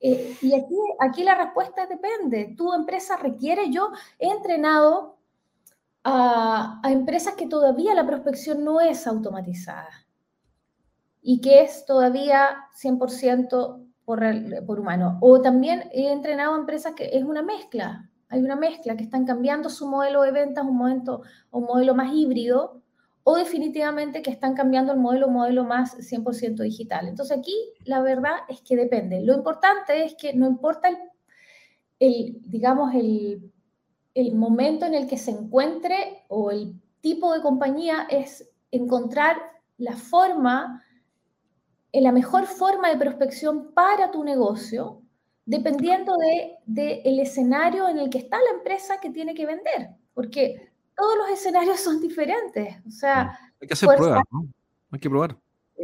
Eh, 0.00 0.36
y 0.42 0.54
aquí, 0.54 0.76
aquí 1.00 1.22
la 1.24 1.34
respuesta 1.34 1.86
depende. 1.86 2.54
Tu 2.56 2.72
empresa 2.74 3.16
requiere, 3.16 3.70
yo 3.70 3.90
he 4.18 4.28
entrenado 4.28 5.16
a, 6.04 6.80
a 6.82 6.92
empresas 6.92 7.34
que 7.34 7.46
todavía 7.46 7.94
la 7.94 8.06
prospección 8.06 8.64
no 8.64 8.80
es 8.80 9.06
automatizada 9.06 9.88
y 11.22 11.40
que 11.40 11.62
es 11.62 11.86
todavía 11.86 12.68
100% 12.74 13.86
por, 14.04 14.22
por 14.66 14.80
humano. 14.80 15.18
O 15.20 15.40
también 15.40 15.84
he 15.92 16.12
entrenado 16.12 16.54
a 16.54 16.58
empresas 16.58 16.94
que 16.94 17.10
es 17.12 17.24
una 17.24 17.42
mezcla, 17.42 18.10
hay 18.28 18.40
una 18.40 18.56
mezcla, 18.56 18.96
que 18.96 19.04
están 19.04 19.24
cambiando 19.24 19.68
su 19.68 19.86
modelo 19.86 20.22
de 20.22 20.32
ventas, 20.32 20.64
un, 20.64 20.76
momento, 20.76 21.22
un 21.50 21.64
modelo 21.64 21.94
más 21.94 22.12
híbrido, 22.12 22.80
o 23.22 23.36
definitivamente 23.36 24.22
que 24.22 24.30
están 24.30 24.54
cambiando 24.54 24.92
el 24.92 24.98
modelo, 24.98 25.28
modelo 25.28 25.64
más 25.64 25.96
100% 25.96 26.56
digital. 26.62 27.08
Entonces 27.08 27.38
aquí 27.38 27.54
la 27.84 28.02
verdad 28.02 28.32
es 28.48 28.60
que 28.60 28.76
depende. 28.76 29.22
Lo 29.22 29.34
importante 29.34 30.04
es 30.04 30.14
que 30.14 30.34
no 30.34 30.46
importa 30.46 30.88
el 30.88 30.98
digamos, 31.98 32.94
el, 32.94 33.50
el 34.14 34.34
momento 34.34 34.86
en 34.86 34.94
el 34.94 35.06
que 35.06 35.18
se 35.18 35.30
encuentre 35.30 36.24
o 36.28 36.50
el 36.50 36.74
tipo 37.00 37.32
de 37.32 37.42
compañía, 37.42 38.06
es 38.10 38.50
encontrar 38.70 39.36
la 39.76 39.92
forma, 39.92 40.83
la 42.02 42.12
mejor 42.12 42.46
forma 42.46 42.90
de 42.90 42.96
prospección 42.96 43.72
para 43.72 44.10
tu 44.10 44.24
negocio, 44.24 45.02
dependiendo 45.46 46.16
del 46.16 46.52
de, 46.66 47.02
el 47.04 47.20
escenario 47.20 47.88
en 47.88 47.98
el 47.98 48.10
que 48.10 48.18
está 48.18 48.38
la 48.38 48.58
empresa 48.58 48.98
que 49.00 49.10
tiene 49.10 49.34
que 49.34 49.46
vender. 49.46 49.90
Porque 50.12 50.72
todos 50.96 51.16
los 51.18 51.30
escenarios 51.30 51.80
son 51.80 52.00
diferentes. 52.00 52.76
O 52.86 52.90
sea, 52.90 53.38
hay 53.60 53.68
que 53.68 53.74
hacer 53.74 53.88
pruebas, 53.96 54.24
¿no? 54.30 54.46
Hay 54.90 54.98
que 54.98 55.10
probar. 55.10 55.36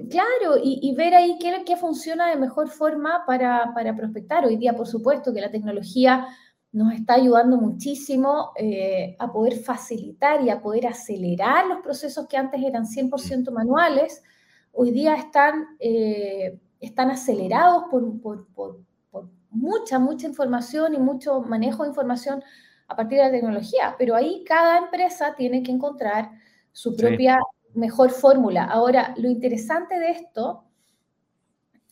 Claro, 0.09 0.57
y, 0.63 0.95
ver 0.95 1.15
ahí 1.15 1.37
qué, 1.41 1.65
qué, 1.67 1.77
funciona 1.77 2.31
de 2.31 2.37
mejor 2.37 2.69
forma 2.69 3.25
para, 3.27 3.73
para, 3.75 3.95
prospectar. 3.95 4.47
Hoy 4.47 4.57
día, 4.57 4.73
por 4.73 4.87
supuesto, 4.87 5.35
que 5.35 5.41
la 5.41 5.51
tecnología 5.51 6.29
nos 6.73 6.93
está 6.95 7.15
ayudando 7.15 7.57
muchísimo 7.57 8.53
eh, 8.57 9.17
a 9.19 9.33
poder 9.33 9.59
facilitar 9.59 10.43
y 10.43 10.51
a 10.51 10.63
poder 10.63 10.87
acelerar 10.87 11.67
los 11.67 11.81
procesos 11.81 12.29
que 12.29 12.37
antes 12.37 12.63
eran 12.63 12.87
100% 12.87 13.51
manuales. 13.51 14.23
Hoy 14.73 14.91
día 14.91 15.15
están, 15.15 15.77
eh, 15.79 16.59
están 16.81 17.11
acelerados 17.11 17.85
por, 17.91 18.21
por, 18.21 18.47
por, 18.49 18.81
por 19.11 19.29
mucha, 19.51 19.99
mucha 19.99 20.27
información 20.27 20.95
y 20.95 20.99
mucho 20.99 21.41
manejo 21.43 21.83
de 21.83 21.91
información 21.91 22.43
a 22.89 22.97
partir 22.97 23.19
de 23.19 23.25
la 23.25 23.31
tecnología, 23.31 23.95
pero 23.99 24.17
ahí 24.17 24.45
cada 24.45 24.79
empresa 24.79 25.35
tiene 25.37 25.63
que 25.63 25.71
encontrar 25.71 26.31
su 26.73 26.97
propia 26.97 27.39
mejor 27.75 28.11
fórmula. 28.11 28.65
Ahora, 28.65 29.15
lo 29.17 29.29
interesante 29.29 29.99
de 29.99 30.11
esto 30.11 30.65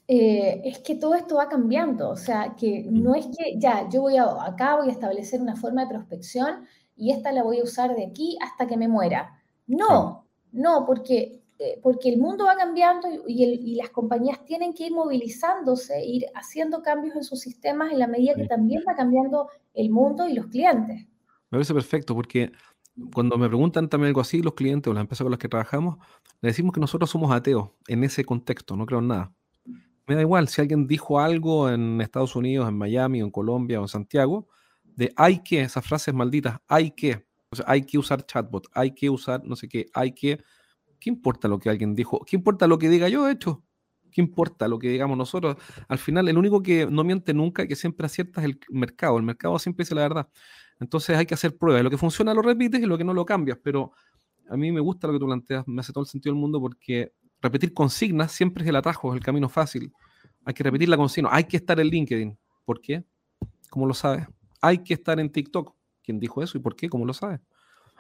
eh, 0.09 0.61
es 0.65 0.79
que 0.81 0.97
todo 0.97 1.15
esto 1.15 1.37
va 1.37 1.49
cambiando, 1.49 2.11
o 2.11 2.17
sea, 2.17 2.55
que 2.57 2.85
mm. 2.89 3.03
no 3.03 3.15
es 3.15 3.27
que 3.27 3.59
ya, 3.59 3.89
yo 3.89 4.03
voy 4.03 4.17
a, 4.17 4.25
acá 4.45 4.77
voy 4.77 4.89
a 4.89 4.93
establecer 4.93 5.41
una 5.41 5.55
forma 5.55 5.83
de 5.85 5.91
prospección 5.91 6.67
y 6.97 7.13
esta 7.13 7.31
la 7.31 7.43
voy 7.43 7.61
a 7.61 7.65
usar 7.65 7.95
de 7.95 8.07
aquí 8.07 8.37
hasta 8.41 8.67
que 8.67 8.77
me 8.77 8.89
muera. 8.89 9.41
No, 9.67 10.27
no, 10.51 10.85
porque 10.85 11.43
porque 11.83 12.09
el 12.09 12.19
mundo 12.19 12.45
va 12.45 12.57
cambiando 12.57 13.09
y, 13.27 13.75
las 13.75 13.91
compañías 13.91 14.45
tienen 14.45 14.73
que 14.73 14.87
ir 14.87 14.93
movilizándose, 14.93 16.05
ir 16.05 16.27
haciendo 16.35 16.83
cambios 16.83 17.17
en 17.17 17.25
sus 17.25 17.41
sistemas 17.41 17.93
en 17.93 17.99
la 17.99 18.07
medida 18.07 18.35
que 18.35 18.47
también 18.47 18.83
va 18.87 18.95
cambiando 18.95 19.49
el 19.75 19.91
mundo 19.91 20.29
y 20.29 20.35
los 20.35 20.47
clientes. 20.47 21.07
Me 21.51 21.59
parece 21.59 21.75
perfecto, 21.75 22.15
porque 22.15 22.53
cuando 23.13 23.39
me 23.39 23.49
preguntan 23.49 23.89
también 23.89 24.09
algo 24.09 24.21
así, 24.21 24.43
los 24.43 24.55
clientes 24.55 24.91
o 24.91 24.95
las 24.95 25.01
empresas 25.01 25.25
con 25.25 25.33
las 25.33 25.39
que 25.39 25.49
trabajamos, 25.49 25.99
le 26.41 26.49
decimos 26.49 26.73
que 26.73 26.81
nosotros 26.81 27.11
somos 27.11 27.33
ateos 27.33 27.71
en 27.89 28.05
ese 28.05 28.25
contexto, 28.25 28.77
no 28.77 28.87
creo 28.87 29.01
en 29.01 29.09
nada. 29.09 29.33
Me 30.07 30.15
da 30.15 30.21
igual 30.21 30.49
si 30.49 30.61
alguien 30.61 30.87
dijo 30.87 31.21
algo 31.21 31.69
en 31.69 32.01
Estados 32.01 32.35
Unidos, 32.37 32.69
en 32.69 32.79
Miami, 32.79 33.21
o 33.23 33.25
en 33.25 33.31
Colombia 33.31 33.81
o 33.81 33.85
en 33.85 33.89
Santiago, 33.89 34.49
de 34.85 35.13
hay 35.17 35.43
que, 35.43 35.61
esas 35.61 35.85
frases 35.85 36.15
malditas, 36.15 36.59
hay 36.67 36.93
que, 36.93 37.27
o 37.51 37.57
sea, 37.57 37.65
hay 37.69 37.83
que 37.83 37.99
usar 37.99 38.25
chatbot, 38.25 38.69
hay 38.73 38.93
que 38.93 39.11
usar 39.11 39.45
no 39.45 39.55
sé 39.57 39.69
qué, 39.69 39.87
hay 39.93 40.13
que 40.13 40.41
¿Qué 40.99 41.11
importa 41.11 41.49
lo 41.49 41.59
que 41.59 41.71
alguien 41.71 41.95
dijo? 41.95 42.25
¿Qué 42.25 42.37
importa 42.37 42.67
lo 42.67 42.79
que 42.79 42.89
diga 42.89 43.09
yo, 43.09 43.25
de 43.25 43.33
hecho? 43.33 43.63
¿Qué 44.11 44.21
importa 44.21 44.69
lo 44.69 44.79
que 44.79 44.89
digamos 44.89 45.17
nosotros? 45.17 45.57
Al 45.89 45.99
final, 45.99 46.29
el 46.29 46.39
único 46.39 46.63
que 46.63 46.87
no 46.87 47.05
miente 47.05 47.35
nunca 47.35 47.63
y 47.63 47.69
que 47.69 47.77
siempre 47.77 48.07
acierta 48.07 48.41
es 48.41 48.47
el 48.47 48.61
mercado. 48.71 49.19
El 49.19 49.23
mercado 49.25 49.59
siempre 49.59 49.85
dice 49.85 49.95
la 49.95 50.03
verdad. 50.03 50.29
Entonces 50.81 51.17
hay 51.17 51.27
que 51.27 51.35
hacer 51.35 51.57
pruebas. 51.57 51.83
Lo 51.83 51.91
que 51.91 51.99
funciona 51.99 52.35
lo 52.35 52.43
repites 52.43 52.81
y 52.81 52.87
lo 52.87 52.97
que 52.97 53.05
no 53.05 53.15
lo 53.15 53.25
cambias. 53.25 53.59
Pero 53.63 53.93
a 54.49 54.57
mí 54.57 54.73
me 54.73 54.81
gusta 54.81 55.07
lo 55.07 55.13
que 55.13 55.19
tú 55.19 55.27
planteas, 55.27 55.67
me 55.69 55.81
hace 55.81 55.93
todo 55.93 56.05
el 56.05 56.09
sentido 56.09 56.35
del 56.35 56.41
mundo 56.41 56.61
porque 56.61 57.13
repetir 57.41 57.75
consignas 57.75 58.33
siempre 58.33 58.65
es 58.65 58.69
el 58.69 58.77
atajo, 58.77 59.13
es 59.13 59.19
el 59.19 59.25
camino 59.25 59.49
fácil. 59.49 59.93
Hay 60.45 60.55
que 60.55 60.63
repetir 60.63 60.89
la 60.89 60.97
consigna. 60.97 61.29
Hay 61.33 61.45
que 61.45 61.59
estar 61.59 61.79
en 61.79 61.89
LinkedIn. 61.89 62.39
¿Por 62.65 62.81
qué? 62.81 63.05
¿Cómo 63.71 63.87
lo 63.87 63.95
sabes? 63.95 64.27
Hay 64.61 64.79
que 64.79 64.95
estar 64.95 65.21
en 65.21 65.31
TikTok. 65.31 65.75
¿Quién 66.03 66.19
dijo 66.19 66.43
eso 66.43 66.57
y 66.57 66.61
por 66.61 66.75
qué? 66.75 66.89
¿Cómo 66.89 67.05
lo 67.05 67.13
sabes? 67.13 67.41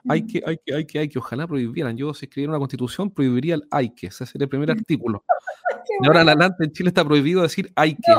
Hay 0.09 0.26
que, 0.26 0.43
hay 0.47 0.59
que, 0.59 0.75
hay 0.75 0.87
que, 0.87 0.99
hay 0.99 1.09
que, 1.09 1.19
ojalá 1.19 1.47
prohibieran. 1.47 1.97
Yo, 1.97 2.14
si 2.14 2.26
escribiera 2.26 2.50
una 2.52 2.59
constitución, 2.59 3.11
prohibiría 3.11 3.57
el 3.57 3.64
hay 3.71 3.90
que. 3.90 4.09
Ese 4.09 4.26
sería 4.26 4.45
el 4.45 4.49
primer 4.49 4.71
artículo. 4.71 5.25
De 6.00 6.07
ahora 6.07 6.23
en 6.23 6.28
adelante 6.28 6.64
en 6.64 6.73
Chile 6.73 6.88
está 6.90 7.05
prohibido 7.05 7.43
decir 7.43 7.73
hay 7.75 7.95
que. 7.95 8.12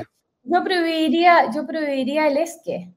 Yo, 0.44 0.64
prohibiría, 0.64 1.52
yo 1.54 1.66
prohibiría 1.66 2.28
el 2.28 2.38
es 2.38 2.62
que. 2.64 2.92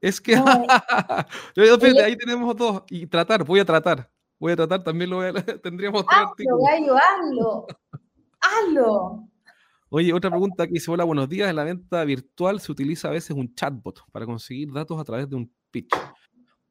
Es 0.00 0.20
que. 0.20 0.36
ahí 2.04 2.16
tenemos 2.16 2.54
dos. 2.56 2.82
Y 2.90 3.06
tratar, 3.06 3.44
voy 3.44 3.60
a 3.60 3.64
tratar. 3.64 4.08
Voy 4.38 4.52
a 4.52 4.56
tratar, 4.56 4.84
también 4.84 5.10
lo 5.10 5.16
voy 5.16 5.26
a, 5.26 5.32
tendríamos 5.32 6.06
tres 6.06 6.20
artículos. 6.20 6.60
Gallo, 6.70 6.96
hazlo. 6.96 7.66
hazlo. 8.40 9.28
Oye, 9.90 10.12
otra 10.12 10.30
pregunta 10.30 10.66
que 10.66 10.74
dice, 10.74 10.90
hola, 10.90 11.02
buenos 11.02 11.28
días. 11.28 11.48
En 11.48 11.56
la 11.56 11.64
venta 11.64 12.04
virtual 12.04 12.60
se 12.60 12.70
utiliza 12.70 13.08
a 13.08 13.12
veces 13.12 13.30
un 13.30 13.52
chatbot 13.54 14.00
para 14.12 14.26
conseguir 14.26 14.70
datos 14.72 15.00
a 15.00 15.04
través 15.04 15.28
de 15.28 15.36
un 15.36 15.50
pitch 15.70 15.92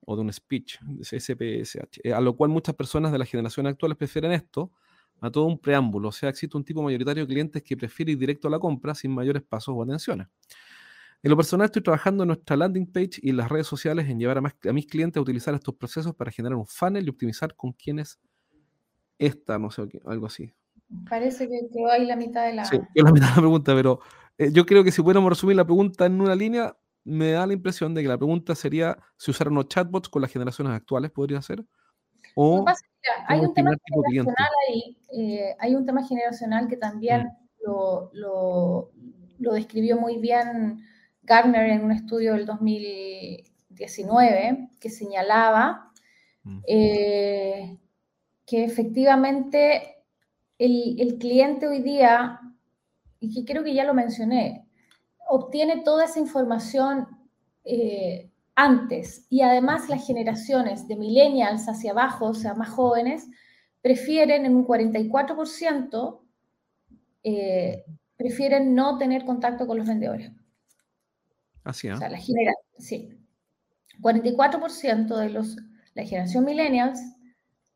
o 0.09 0.15
de 0.15 0.21
un 0.21 0.31
speech, 0.31 0.79
SPSH, 1.01 1.99
eh, 2.01 2.13
a 2.13 2.21
lo 2.21 2.33
cual 2.33 2.49
muchas 2.49 2.73
personas 2.75 3.11
de 3.11 3.17
la 3.17 3.25
generación 3.25 3.67
actual 3.67 3.97
prefieren 3.97 4.31
esto 4.31 4.71
a 5.19 5.29
todo 5.29 5.43
un 5.45 5.59
preámbulo, 5.59 6.07
o 6.07 6.11
sea, 6.13 6.29
existe 6.29 6.55
un 6.55 6.63
tipo 6.63 6.81
mayoritario 6.81 7.25
de 7.25 7.27
clientes 7.27 7.61
que 7.61 7.75
prefiere 7.75 8.13
ir 8.13 8.17
directo 8.17 8.47
a 8.47 8.51
la 8.51 8.57
compra 8.57 8.95
sin 8.95 9.11
mayores 9.11 9.43
pasos 9.43 9.75
o 9.77 9.83
atenciones. 9.83 10.27
En 11.21 11.29
lo 11.29 11.35
personal 11.35 11.65
estoy 11.65 11.81
trabajando 11.81 12.23
en 12.23 12.27
nuestra 12.27 12.55
landing 12.55 12.85
page 12.89 13.19
y 13.21 13.31
en 13.31 13.37
las 13.37 13.49
redes 13.49 13.67
sociales 13.67 14.07
en 14.07 14.17
llevar 14.17 14.37
a, 14.37 14.41
más, 14.41 14.55
a 14.69 14.71
mis 14.71 14.87
clientes 14.87 15.17
a 15.17 15.21
utilizar 15.21 15.53
estos 15.53 15.75
procesos 15.75 16.15
para 16.15 16.31
generar 16.31 16.55
un 16.55 16.65
funnel 16.65 17.05
y 17.05 17.09
optimizar 17.09 17.53
con 17.53 17.73
quienes 17.73 18.17
esta, 19.19 19.59
no 19.59 19.71
sé, 19.71 19.89
algo 20.05 20.27
así. 20.27 20.53
Parece 21.09 21.49
que 21.49 21.67
quedó 21.73 21.91
ahí 21.91 22.05
la 22.05 22.15
mitad 22.15 22.45
de 22.45 22.53
la... 22.53 22.63
Sí, 22.63 22.79
la 22.95 23.11
mitad 23.11 23.27
de 23.27 23.35
la 23.35 23.41
pregunta, 23.41 23.75
pero 23.75 23.99
eh, 24.37 24.51
yo 24.53 24.65
creo 24.65 24.85
que 24.85 24.91
si 24.93 25.01
pudiéramos 25.01 25.29
resumir 25.29 25.57
la 25.57 25.65
pregunta 25.65 26.05
en 26.05 26.21
una 26.21 26.35
línea, 26.35 26.77
me 27.07 27.31
da 27.31 27.47
la 27.47 27.53
impresión 27.53 27.93
de 27.93 28.01
que 28.01 28.09
la 28.09 28.17
pregunta 28.17 28.53
sería 28.53 28.97
si 29.17 29.31
usar 29.31 29.47
unos 29.47 29.69
chatbots 29.69 30.09
con 30.09 30.21
las 30.21 30.29
generaciones 30.31 30.73
actuales, 30.73 31.09
¿podría 31.11 31.41
ser? 31.41 31.63
O 32.35 32.65
hay 33.27 33.39
un 33.39 33.53
tema 33.53 33.71
generacional 33.85 34.49
ahí, 34.67 34.97
eh, 35.13 35.55
hay 35.59 35.75
un 35.75 35.85
tema 35.85 36.05
generacional 36.05 36.67
que 36.67 36.75
también 36.77 37.21
mm. 37.21 37.29
lo, 37.65 38.09
lo, 38.13 38.91
lo, 39.39 39.53
describió 39.53 39.97
muy 39.97 40.17
bien 40.17 40.83
Gardner 41.23 41.69
en 41.69 41.85
un 41.85 41.93
estudio 41.93 42.33
del 42.33 42.45
2019 42.45 44.71
que 44.79 44.89
señalaba 44.89 45.91
mm. 46.43 46.59
eh, 46.67 47.77
que 48.45 48.65
efectivamente 48.65 49.95
el, 50.57 50.99
el 50.99 51.17
cliente 51.17 51.67
hoy 51.67 51.81
día, 51.81 52.39
y 53.19 53.33
que 53.33 53.45
creo 53.51 53.63
que 53.63 53.73
ya 53.73 53.83
lo 53.83 53.93
mencioné, 53.93 54.66
obtiene 55.27 55.81
toda 55.83 56.05
esa 56.05 56.19
información 56.19 57.07
eh, 57.63 58.31
antes 58.55 59.27
y 59.29 59.41
además 59.41 59.89
las 59.89 60.05
generaciones 60.05 60.87
de 60.87 60.95
millennials 60.95 61.67
hacia 61.67 61.91
abajo, 61.91 62.27
o 62.27 62.33
sea, 62.33 62.53
más 62.53 62.69
jóvenes, 62.69 63.27
prefieren 63.81 64.45
en 64.45 64.55
un 64.55 64.65
44%, 64.65 66.21
eh, 67.23 67.85
prefieren 68.15 68.73
no 68.73 68.97
tener 68.97 69.25
contacto 69.25 69.67
con 69.67 69.77
los 69.77 69.87
vendedores. 69.87 70.31
Así, 71.63 71.87
¿eh? 71.87 71.93
O 71.93 71.97
sea, 71.97 72.09
la 72.09 72.17
generación, 72.17 72.65
sí. 72.79 73.09
44% 74.01 75.17
de 75.17 75.29
los, 75.29 75.57
la 75.93 76.03
generación 76.03 76.45
millennials 76.45 76.99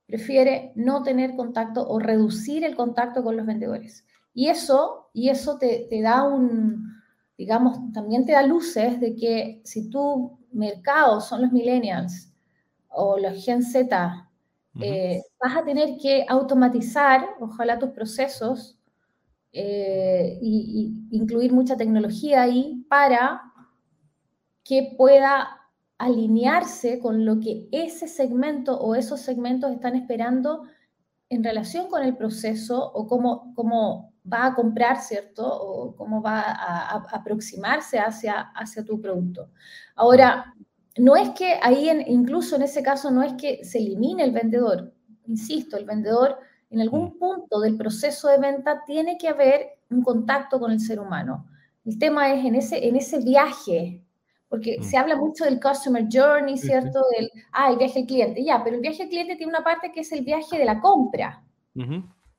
prefiere 0.05 0.72
no 0.75 1.03
tener 1.03 1.36
contacto 1.36 1.88
o 1.88 2.00
reducir 2.00 2.63
el 2.63 2.75
contacto 2.75 3.24
con 3.24 3.38
los 3.38 3.46
vendedores. 3.46 4.05
Y 4.34 4.48
eso, 4.48 5.10
y 5.13 5.29
eso 5.29 5.58
te 5.58 6.01
da 6.01 6.24
un, 6.24 7.00
digamos, 7.41 7.91
también 7.91 8.24
te 8.24 8.33
da 8.33 8.43
luces 8.43 9.00
de 9.00 9.15
que 9.15 9.62
si 9.63 9.89
tu 9.89 10.38
mercado 10.51 11.19
son 11.21 11.41
los 11.41 11.51
millennials 11.51 12.31
o 12.88 13.17
los 13.17 13.43
Gen 13.43 13.63
Z, 13.63 14.29
eh, 14.79 15.24
vas 15.41 15.57
a 15.57 15.63
tener 15.63 15.98
que 16.00 16.24
automatizar, 16.29 17.27
ojalá, 17.39 17.79
tus 17.79 17.89
procesos 17.89 18.77
e 19.51 20.38
incluir 21.10 21.51
mucha 21.51 21.75
tecnología 21.75 22.43
ahí 22.43 22.86
para 22.88 23.41
que 24.63 24.93
pueda 24.95 25.62
alinearse 25.98 27.00
con 27.00 27.25
lo 27.25 27.39
que 27.39 27.67
ese 27.71 28.07
segmento 28.07 28.79
o 28.79 28.93
esos 28.93 29.19
segmentos 29.19 29.71
están 29.71 29.95
esperando 29.95 30.62
en 31.29 31.43
relación 31.43 31.88
con 31.88 32.03
el 32.03 32.15
proceso 32.15 32.91
o 32.93 33.07
cómo, 33.07 33.51
cómo 33.55 34.11
va 34.31 34.47
a 34.47 34.55
comprar, 34.55 35.01
¿cierto? 35.01 35.45
O 35.45 35.95
cómo 35.95 36.21
va 36.21 36.41
a, 36.41 36.95
aproximarse 37.11 37.99
hacia, 37.99 38.51
hacia 38.55 38.83
tu 38.83 38.99
producto. 39.01 39.49
Ahora, 39.95 40.53
no 40.97 41.15
es 41.15 41.29
que 41.31 41.57
ahí, 41.61 41.89
incluso 42.07 42.55
en 42.55 42.63
ese 42.63 42.83
caso, 42.83 43.11
no 43.11 43.23
es 43.23 43.33
que 43.33 43.63
se 43.63 43.79
elimine 43.79 44.23
el 44.23 44.31
vendedor. 44.31 44.93
Insisto, 45.25 45.77
el 45.77 45.85
vendedor 45.85 46.37
en 46.69 46.81
algún 46.81 47.05
mm. 47.05 47.19
punto 47.19 47.59
del 47.59 47.77
proceso 47.77 48.27
de 48.27 48.37
venta 48.37 48.83
tiene 48.85 49.17
que 49.17 49.27
haber 49.27 49.79
un 49.89 50.03
contacto 50.03 50.59
con 50.59 50.71
el 50.71 50.79
ser 50.79 50.99
humano. 50.99 51.47
El 51.85 51.97
tema 51.97 52.33
es 52.33 52.45
en 52.45 52.55
ese, 52.55 52.87
en 52.87 52.95
ese 52.95 53.19
viaje, 53.19 54.03
porque 54.49 54.77
mm. 54.79 54.83
se 54.83 54.97
habla 54.97 55.15
mucho 55.15 55.45
del 55.45 55.59
customer 55.59 56.07
journey, 56.11 56.57
¿cierto? 56.57 57.01
Del, 57.17 57.31
ah, 57.51 57.71
el 57.71 57.77
viaje 57.77 57.99
del 57.99 58.07
cliente, 58.07 58.43
ya, 58.43 58.63
pero 58.63 58.75
el 58.75 58.81
viaje 58.81 58.99
del 58.99 59.09
cliente 59.09 59.35
tiene 59.35 59.51
una 59.51 59.63
parte 59.63 59.91
que 59.91 60.01
es 60.01 60.11
el 60.11 60.23
viaje 60.23 60.57
de 60.57 60.65
la 60.65 60.79
compra. 60.79 61.43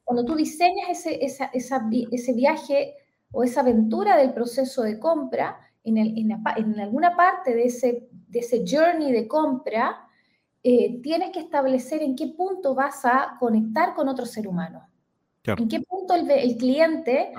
Cuando 0.04 0.24
tú 0.24 0.34
diseñas 0.34 0.88
ese, 0.90 1.24
esa, 1.24 1.50
ese 1.52 2.32
viaje 2.32 2.94
o 3.30 3.44
esa 3.44 3.60
aventura 3.60 4.16
del 4.16 4.32
proceso 4.32 4.82
de 4.82 4.98
compra, 4.98 5.58
en, 5.84 5.98
el, 5.98 6.18
en, 6.18 6.30
en 6.30 6.80
alguna 6.80 7.16
parte 7.16 7.54
de 7.54 7.64
ese, 7.64 8.08
de 8.10 8.38
ese 8.38 8.64
journey 8.66 9.12
de 9.12 9.26
compra, 9.26 10.08
eh, 10.62 11.00
tienes 11.02 11.30
que 11.30 11.40
establecer 11.40 12.02
en 12.02 12.14
qué 12.14 12.28
punto 12.28 12.74
vas 12.74 13.04
a 13.04 13.36
conectar 13.40 13.94
con 13.94 14.08
otro 14.08 14.26
ser 14.26 14.46
humano. 14.46 14.88
En 15.44 15.68
qué 15.68 15.80
punto 15.80 16.14
el, 16.14 16.30
el 16.30 16.56
cliente, 16.56 17.32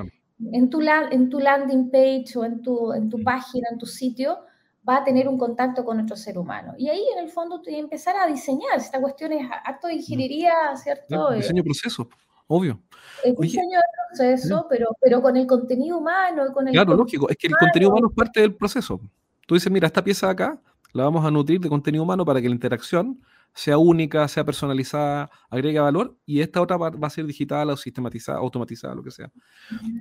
en, 0.51 0.70
tu 0.70 0.82
en 0.82 1.29
tu 1.29 1.39
landing 1.39 1.89
page 1.89 2.38
o 2.38 2.43
en 2.43 2.62
tu, 2.62 2.91
en 2.91 3.10
tu 3.10 3.24
página, 3.24 3.70
en 3.72 3.77
tu 3.77 3.86
sitio, 3.86 4.39
va 4.88 4.98
a 4.98 5.03
tener 5.05 5.29
un 5.29 5.38
contacto 5.38 5.86
con 5.86 6.01
otro 6.01 6.17
ser 6.17 6.38
humano. 6.38 6.74
Y 6.77 6.89
ahí 6.89 7.01
en 7.15 7.24
el 7.24 7.29
fondo 7.29 7.62
tú 7.62 7.70
empezar 7.70 8.17
a 8.17 8.27
diseñar. 8.27 8.77
Esta 8.77 9.00
cuestión 9.00 9.32
es 9.32 9.48
acto 9.50 9.88
de 9.88 9.96
ingeniería, 9.96 10.75
¿cierto? 10.75 11.32
diseño 11.32 11.63
de 11.63 11.63
proceso, 11.63 12.10
obvio. 12.47 12.81
El 13.23 13.35
diseño 13.35 13.77
de 13.79 13.83
proceso, 14.09 14.67
pero, 14.69 14.95
pero 15.01 15.21
con 15.21 15.38
el 15.38 15.47
contenido 15.47 15.97
humano. 15.97 16.51
Con 16.53 16.67
el 16.67 16.73
claro, 16.73 16.95
lógico. 16.95 17.29
Es 17.29 17.38
que 17.38 17.47
el 17.47 17.55
contenido 17.55 17.91
humano 17.91 18.07
es 18.09 18.15
parte 18.15 18.41
del 18.41 18.55
proceso. 18.55 19.00
Tú 19.45 19.55
dices, 19.55 19.71
mira, 19.71 19.88
esta 19.88 20.03
pieza 20.03 20.27
de 20.27 20.33
acá 20.33 20.62
la 20.93 21.03
vamos 21.03 21.25
a 21.25 21.31
nutrir 21.31 21.59
de 21.59 21.69
contenido 21.69 22.03
humano 22.03 22.23
para 22.23 22.41
que 22.41 22.47
la 22.47 22.55
interacción 22.55 23.19
sea 23.53 23.77
única, 23.77 24.27
sea 24.27 24.43
personalizada, 24.43 25.29
agregue 25.50 25.79
valor, 25.79 26.17
y 26.25 26.41
esta 26.41 26.62
otra 26.62 26.77
va, 26.77 26.91
a 27.01 27.09
ser 27.09 27.25
digital 27.25 27.69
o 27.69 27.77
sistematizada, 27.77 28.39
automatizada, 28.39 28.95
lo 28.95 29.03
que 29.03 29.12
sea. 29.12 29.31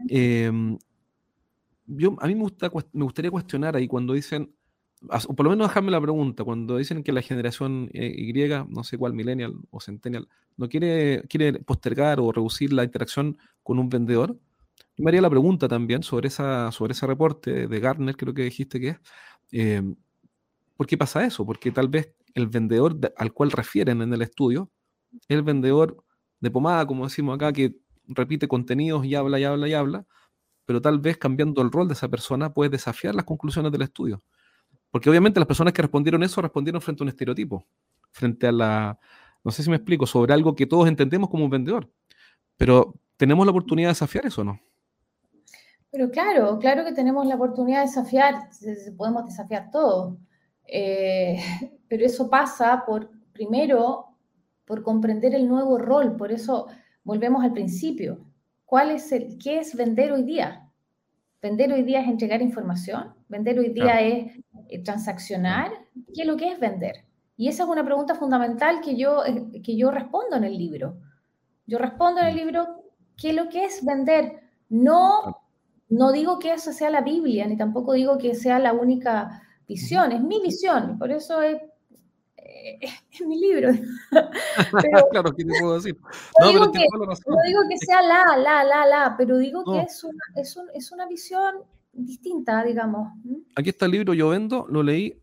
Em, 0.09 0.79
yo, 1.87 2.17
a 2.19 2.27
mí 2.27 2.35
me, 2.35 2.43
gusta, 2.43 2.71
me 2.93 3.05
gustaría 3.05 3.31
cuestionar 3.31 3.77
ahí 3.77 3.87
cuando 3.87 4.15
dicen, 4.15 4.55
o 5.29 5.35
por 5.35 5.45
lo 5.45 5.51
menos 5.51 5.69
dejarme 5.69 5.91
la 5.91 6.01
pregunta, 6.01 6.45
cuando 6.45 6.77
dicen 6.77 7.03
que 7.03 7.13
la 7.13 7.23
generación 7.23 7.91
eh, 7.93 8.15
Y, 8.17 8.33
no 8.69 8.85
sé 8.85 8.99
cuál, 8.99 9.15
millennial 9.15 9.55
o 9.71 9.81
centennial, 9.81 10.29
no 10.57 10.69
quiere, 10.69 11.23
quiere 11.29 11.55
postergar 11.55 12.21
o 12.21 12.33
reducir 12.33 12.73
la 12.73 12.85
interacción 12.85 13.39
con 13.63 13.79
un 13.79 13.89
vendedor, 13.89 14.37
yo 14.97 15.05
me 15.05 15.11
haría 15.11 15.23
la 15.23 15.31
pregunta 15.31 15.69
también 15.69 16.03
sobre, 16.03 16.29
esa, 16.29 16.71
sobre 16.73 16.93
ese 16.93 17.07
reporte 17.07 17.67
de 17.67 17.81
Gartner, 17.81 18.17
creo 18.17 18.35
que 18.35 18.43
dijiste 18.43 18.81
que 18.81 18.89
es, 18.91 19.01
em, 19.53 19.97
¿por 20.77 20.87
qué 20.87 20.99
pasa 20.99 21.25
eso? 21.25 21.47
Porque 21.47 21.71
tal 21.71 21.89
vez 21.89 22.15
el 22.35 22.49
vendedor 22.49 22.99
al 23.17 23.33
cual 23.33 23.51
refieren 23.51 24.03
en 24.03 24.13
el 24.13 24.23
estudio 24.23 24.71
es 25.13 25.37
el 25.37 25.43
vendedor 25.43 26.05
de 26.41 26.51
pomada, 26.51 26.87
como 26.87 27.05
decimos 27.05 27.37
acá, 27.37 27.53
que 27.53 27.77
repite 28.07 28.49
contenidos 28.49 29.05
y 29.07 29.15
habla 29.15 29.39
y 29.39 29.45
habla 29.45 29.69
y 29.69 29.75
habla, 29.75 30.07
pero 30.67 30.81
tal 30.83 30.99
vez 31.01 31.19
cambiando 31.19 31.63
el 31.63 31.71
rol 31.71 31.89
de 31.89 31.95
esa 31.95 32.09
persona 32.09 32.53
puede 32.53 32.71
desafiar 32.71 33.15
las 33.15 33.25
conclusiones 33.25 33.73
del 33.73 33.83
estudio. 33.83 34.23
Porque 34.93 35.09
obviamente 35.09 35.41
las 35.41 35.47
personas 35.47 35.73
que 35.73 35.83
respondieron 35.83 36.23
eso 36.23 36.43
respondieron 36.43 36.81
frente 36.83 37.03
a 37.03 37.05
un 37.05 37.09
estereotipo, 37.09 37.67
frente 38.13 38.47
a 38.47 38.53
la, 38.53 38.99
no 39.43 39.51
sé 39.51 39.63
si 39.63 39.71
me 39.71 39.77
explico, 39.77 40.07
sobre 40.07 40.35
algo 40.35 40.55
que 40.55 40.67
todos 40.67 40.87
entendemos 40.87 41.31
como 41.31 41.45
un 41.45 41.51
vendedor. 41.51 41.91
Pero 42.59 42.95
¿tenemos 43.17 43.47
la 43.47 43.53
oportunidad 43.53 43.89
de 43.89 43.93
desafiar 43.93 44.27
eso 44.27 44.43
o 44.43 44.45
no? 44.45 44.61
Pero 45.91 46.11
claro, 46.11 46.59
claro 46.59 46.85
que 46.85 46.93
tenemos 46.93 47.27
la 47.27 47.37
oportunidad 47.37 47.81
de 47.81 47.87
desafiar, 47.87 48.51
podemos 48.97 49.25
desafiar 49.25 49.71
todo. 49.71 50.19
Eh, 50.67 51.39
pero 51.89 52.05
eso 52.05 52.29
pasa 52.29 52.85
por, 52.87 53.11
primero, 53.33 54.07
por 54.67 54.83
comprender 54.83 55.35
el 55.35 55.49
nuevo 55.49 55.79
rol. 55.79 56.17
Por 56.17 56.33
eso 56.33 56.67
volvemos 57.03 57.43
al 57.43 57.55
principio. 57.55 58.27
¿Cuál 58.67 58.91
es 58.91 59.11
el, 59.11 59.39
¿Qué 59.39 59.59
es 59.59 59.75
vender 59.75 60.13
hoy 60.13 60.23
día? 60.23 60.69
Vender 61.41 61.73
hoy 61.73 61.83
día 61.83 62.03
es 62.03 62.09
entregar 62.09 62.43
información. 62.43 63.15
Vender 63.33 63.59
hoy 63.59 63.71
día 63.71 63.99
es 64.03 64.31
eh, 64.69 64.83
transaccionar. 64.83 65.71
¿Qué 66.15 66.21
es 66.21 66.27
lo 66.27 66.37
que 66.37 66.49
es 66.49 66.61
vender? 66.61 67.07
Y 67.35 67.49
esa 67.49 67.63
es 67.63 67.69
una 67.71 67.83
pregunta 67.83 68.15
fundamental 68.15 68.83
que 68.83 68.95
yo, 68.95 69.25
eh, 69.25 69.63
que 69.65 69.75
yo 69.75 69.91
respondo 69.91 70.37
en 70.37 70.45
el 70.45 70.59
libro. 70.59 70.99
Yo 71.67 71.79
respondo 71.79 72.21
en 72.21 72.27
el 72.27 72.37
libro 72.37 72.85
qué 73.17 73.31
es 73.31 73.35
lo 73.35 73.49
que 73.49 73.65
es 73.65 73.83
vender. 73.87 74.39
No, 74.69 75.41
no 75.89 76.13
digo 76.13 76.39
que 76.39 76.53
eso 76.53 76.75
sea 76.75 76.91
la 76.91 77.01
Biblia, 77.01 77.47
ni 77.47 77.57
tampoco 77.57 77.95
digo 77.95 78.19
que 78.19 78.35
sea 78.35 78.59
la 78.59 78.75
única 78.75 79.43
visión, 79.67 80.13
es 80.13 80.21
mi 80.21 80.43
visión, 80.43 80.99
por 80.99 81.11
eso 81.11 81.41
es, 81.41 81.57
eh, 82.37 82.81
es 83.13 83.27
mi 83.27 83.41
libro. 83.41 83.71
claro, 85.11 85.33
¿qué 85.35 85.43
te 85.43 85.59
puedo 85.59 85.77
decir? 85.77 85.97
No, 86.39 86.49
digo, 86.49 86.71
que, 86.71 86.87
no 87.27 87.37
digo 87.47 87.61
que 87.67 87.79
sea 87.79 88.03
la, 88.03 88.37
la, 88.37 88.63
la, 88.63 88.85
la, 88.85 89.15
pero 89.17 89.39
digo 89.39 89.65
que 89.65 89.81
es 89.81 90.05
una, 90.05 90.23
es, 90.37 90.55
un, 90.55 90.67
es 90.75 90.93
una 90.93 91.07
visión 91.07 91.65
distinta, 91.93 92.65
digamos. 92.65 93.09
Aquí 93.55 93.71
está 93.71 93.87
el 93.87 93.93
libro, 93.93 94.15
yo 94.15 94.31
vendo, 94.31 94.67
lo 94.69 94.83
leí, 94.83 95.21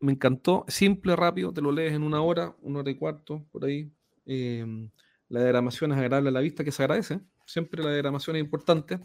me 0.00 0.12
encantó, 0.12 0.64
simple, 0.68 1.16
rápido, 1.16 1.52
te 1.52 1.60
lo 1.60 1.72
lees 1.72 1.94
en 1.94 2.02
una 2.02 2.20
hora, 2.22 2.54
una 2.62 2.80
hora 2.80 2.90
y 2.90 2.94
cuarto, 2.94 3.46
por 3.50 3.64
ahí. 3.64 3.90
Em, 4.26 4.90
la 5.28 5.40
diagramación 5.40 5.92
es 5.92 5.98
agradable 5.98 6.28
a 6.28 6.32
la 6.32 6.40
vista, 6.40 6.64
que 6.64 6.72
se 6.72 6.82
agradece. 6.82 7.20
Siempre 7.46 7.82
la 7.82 7.90
diagramación 7.90 8.36
es 8.36 8.42
importante 8.42 8.98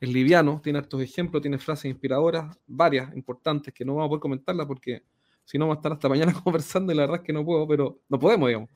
es 0.00 0.08
liviano, 0.08 0.60
tiene 0.62 0.78
hartos 0.78 1.02
ejemplos, 1.02 1.42
tiene 1.42 1.58
frases 1.58 1.90
inspiradoras, 1.90 2.56
varias 2.66 3.14
importantes 3.14 3.72
que 3.74 3.84
no 3.84 3.94
vamos 3.94 4.06
a 4.06 4.08
poder 4.08 4.20
comentarlas 4.20 4.66
porque 4.66 5.02
si 5.44 5.58
no 5.58 5.66
vamos 5.66 5.76
a 5.76 5.80
estar 5.80 5.92
hasta 5.92 6.08
mañana 6.08 6.32
conversando 6.32 6.92
y 6.92 6.96
la 6.96 7.02
verdad 7.02 7.18
es 7.18 7.22
que 7.22 7.32
no 7.32 7.44
puedo, 7.44 7.68
pero 7.68 8.00
no 8.08 8.18
podemos, 8.18 8.48
digamos. 8.48 8.70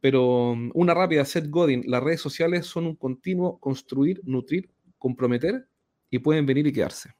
Pero 0.00 0.52
um, 0.52 0.70
una 0.74 0.94
rápida, 0.94 1.24
Seth 1.24 1.48
Godin, 1.50 1.82
las 1.86 2.02
redes 2.02 2.20
sociales 2.20 2.66
son 2.66 2.86
un 2.86 2.94
continuo 2.94 3.58
construir, 3.58 4.20
nutrir, 4.24 4.70
comprometer 4.96 5.66
y 6.10 6.18
pueden 6.18 6.46
venir 6.46 6.66
y 6.66 6.72
quedarse. 6.72 7.10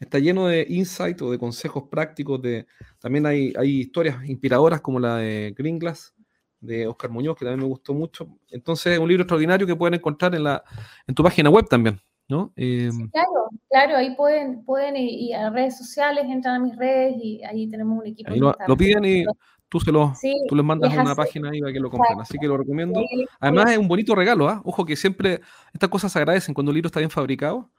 Está 0.00 0.18
lleno 0.18 0.48
de 0.48 0.66
insight 0.68 1.20
o 1.22 1.30
de 1.30 1.38
consejos 1.38 1.84
prácticos, 1.90 2.40
de, 2.42 2.66
también 2.98 3.26
hay, 3.26 3.52
hay 3.56 3.80
historias 3.80 4.24
inspiradoras 4.28 4.80
como 4.80 4.98
la 4.98 5.16
de 5.18 5.54
Green 5.56 5.78
Glass, 5.78 6.14
de 6.60 6.86
Oscar 6.86 7.10
Muñoz, 7.10 7.36
que 7.36 7.44
también 7.44 7.60
me 7.60 7.68
gustó 7.68 7.94
mucho. 7.94 8.28
Entonces, 8.50 8.94
es 8.94 8.98
un 8.98 9.08
libro 9.08 9.22
extraordinario 9.22 9.66
que 9.66 9.76
pueden 9.76 9.94
encontrar 9.94 10.34
en, 10.34 10.44
la, 10.44 10.62
en 11.06 11.14
tu 11.14 11.22
página 11.22 11.50
web 11.50 11.66
también. 11.68 12.00
¿no? 12.28 12.52
Em, 12.56 13.10
claro, 13.10 13.50
claro, 13.68 13.96
ahí 13.96 14.14
pueden, 14.16 14.64
pueden 14.64 14.96
y, 14.96 15.32
a 15.32 15.50
redes 15.50 15.76
sociales, 15.76 16.24
entran 16.28 16.56
a 16.56 16.58
mis 16.58 16.76
redes 16.76 17.16
y 17.22 17.42
ahí 17.44 17.68
tenemos 17.68 17.98
un 17.98 18.06
equipo. 18.06 18.32
lo, 18.34 18.76
piden 18.76 19.04
y 19.04 19.24
tú, 19.68 19.80
se 19.80 19.92
lo, 19.92 20.12
tú 20.48 20.56
les 20.56 20.64
mandas 20.64 20.96
a 20.96 21.02
una 21.02 21.14
página 21.14 21.50
ahí 21.50 21.60
para 21.60 21.72
que 21.72 21.80
lo 21.80 21.90
compren, 21.90 22.20
así 22.20 22.38
que 22.38 22.46
lo 22.46 22.56
recomiendo. 22.56 23.00
Además 23.40 23.72
es 23.72 23.78
un 23.78 23.88
bonito 23.88 24.14
regalo, 24.14 24.48
¿ah? 24.48 24.62
ojo 24.64 24.84
que 24.84 24.96
siempre 24.96 25.40
estas 25.72 25.90
cosas 25.90 26.12
se 26.12 26.18
agradecen 26.18 26.54
cuando 26.54 26.70
el 26.70 26.74
libro 26.74 26.88
está 26.88 27.00
bien 27.00 27.10
fabricado. 27.10 27.70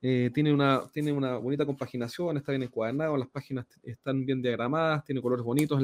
Eh, 0.00 0.30
tiene, 0.32 0.52
una, 0.52 0.82
tiene 0.92 1.10
una 1.10 1.38
bonita 1.38 1.66
compaginación, 1.66 2.36
está 2.36 2.52
bien 2.52 2.62
encuadernado, 2.62 3.16
las 3.16 3.28
páginas 3.28 3.66
están 3.82 4.24
bien 4.24 4.40
diagramadas, 4.40 5.04
tiene 5.04 5.20
colores 5.20 5.44
bonitos. 5.44 5.82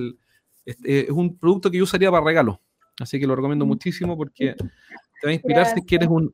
es, 0.65 1.11
un 1.11 1.37
producto 1.37 1.71
que 1.71 1.79
yo 1.79 1.85
usaría 1.85 2.11
para 2.11 2.25
regalo, 2.25 2.61
así 3.01 3.19
que 3.19 3.27
lo 3.27 3.35
recomiendo 3.35 3.65
mm. 3.65 3.69
muchísimo 3.69 4.17
porque 4.17 4.55
te 4.55 5.27
va 5.27 5.31
a 5.31 5.33
inspirar 5.33 5.67
si 5.75 5.83
quieres 5.83 6.09
un, 6.09 6.33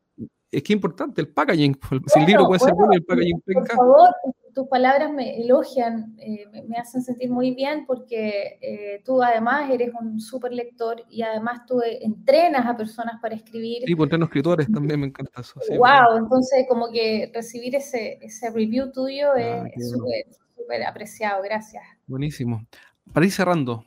es 0.53 0.63
que 0.63 0.73
es 0.73 0.77
importante 0.77 1.21
el 1.21 1.29
packaging. 1.29 1.79
Si 2.07 2.19
el 2.19 2.27
libro 2.27 2.47
puede 2.47 2.61
ser 2.61 2.75
bueno, 2.75 2.93
el 2.93 3.05
packaging 3.05 3.41
Por 3.41 3.69
favor, 3.69 4.09
tus 4.53 4.67
palabras 4.67 5.13
me 5.13 5.41
elogian, 5.41 6.17
eh, 6.19 6.45
me, 6.67 6.77
hacen 6.77 7.03
sentir 7.03 7.31
muy 7.31 7.55
bien 7.55 7.87
porque 7.87 8.59
eh, 8.61 9.03
tú 9.05 9.23
además 9.23 9.71
eres 9.71 9.93
un 9.99 10.21
súper 10.21 10.53
lector 10.53 11.05
y 11.09 11.23
además 11.23 11.67
tú 11.67 11.81
entrenas 11.85 12.67
a 12.67 12.77
personas 12.77 13.21
para 13.23 13.37
escribir. 13.37 13.85
Sí, 13.87 13.95
pues 13.95 14.07
entreno 14.07 14.25
escritores 14.25 14.71
también, 14.73 15.01
me 15.01 15.07
encanta 15.07 15.41
eso. 15.41 15.61
wow, 15.79 16.19
entonces 16.19 16.67
como 16.69 16.91
que 16.91 17.31
recibir 17.33 17.77
ese, 17.77 18.19
ese 18.21 18.51
review 18.51 18.91
tuyo 18.91 19.31
ah, 19.37 19.69
es 19.73 19.91
súper 19.91 20.83
apreciado, 20.85 21.43
gracias. 21.43 21.85
Buenísimo. 22.07 22.67
Para 23.13 23.27
ir 23.27 23.33
cerrando 23.33 23.85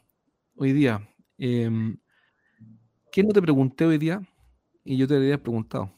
hoy 0.56 0.72
día, 0.72 1.02
eh, 1.38 1.70
¿qué 3.12 3.24
no 3.24 3.34
te 3.34 3.42
pregunté 3.42 3.86
hoy 3.86 3.98
día? 3.98 4.22
Y 4.86 4.98
yo 4.98 5.08
te 5.08 5.16
lo 5.16 5.22
había 5.22 5.38
preguntado. 5.38 5.92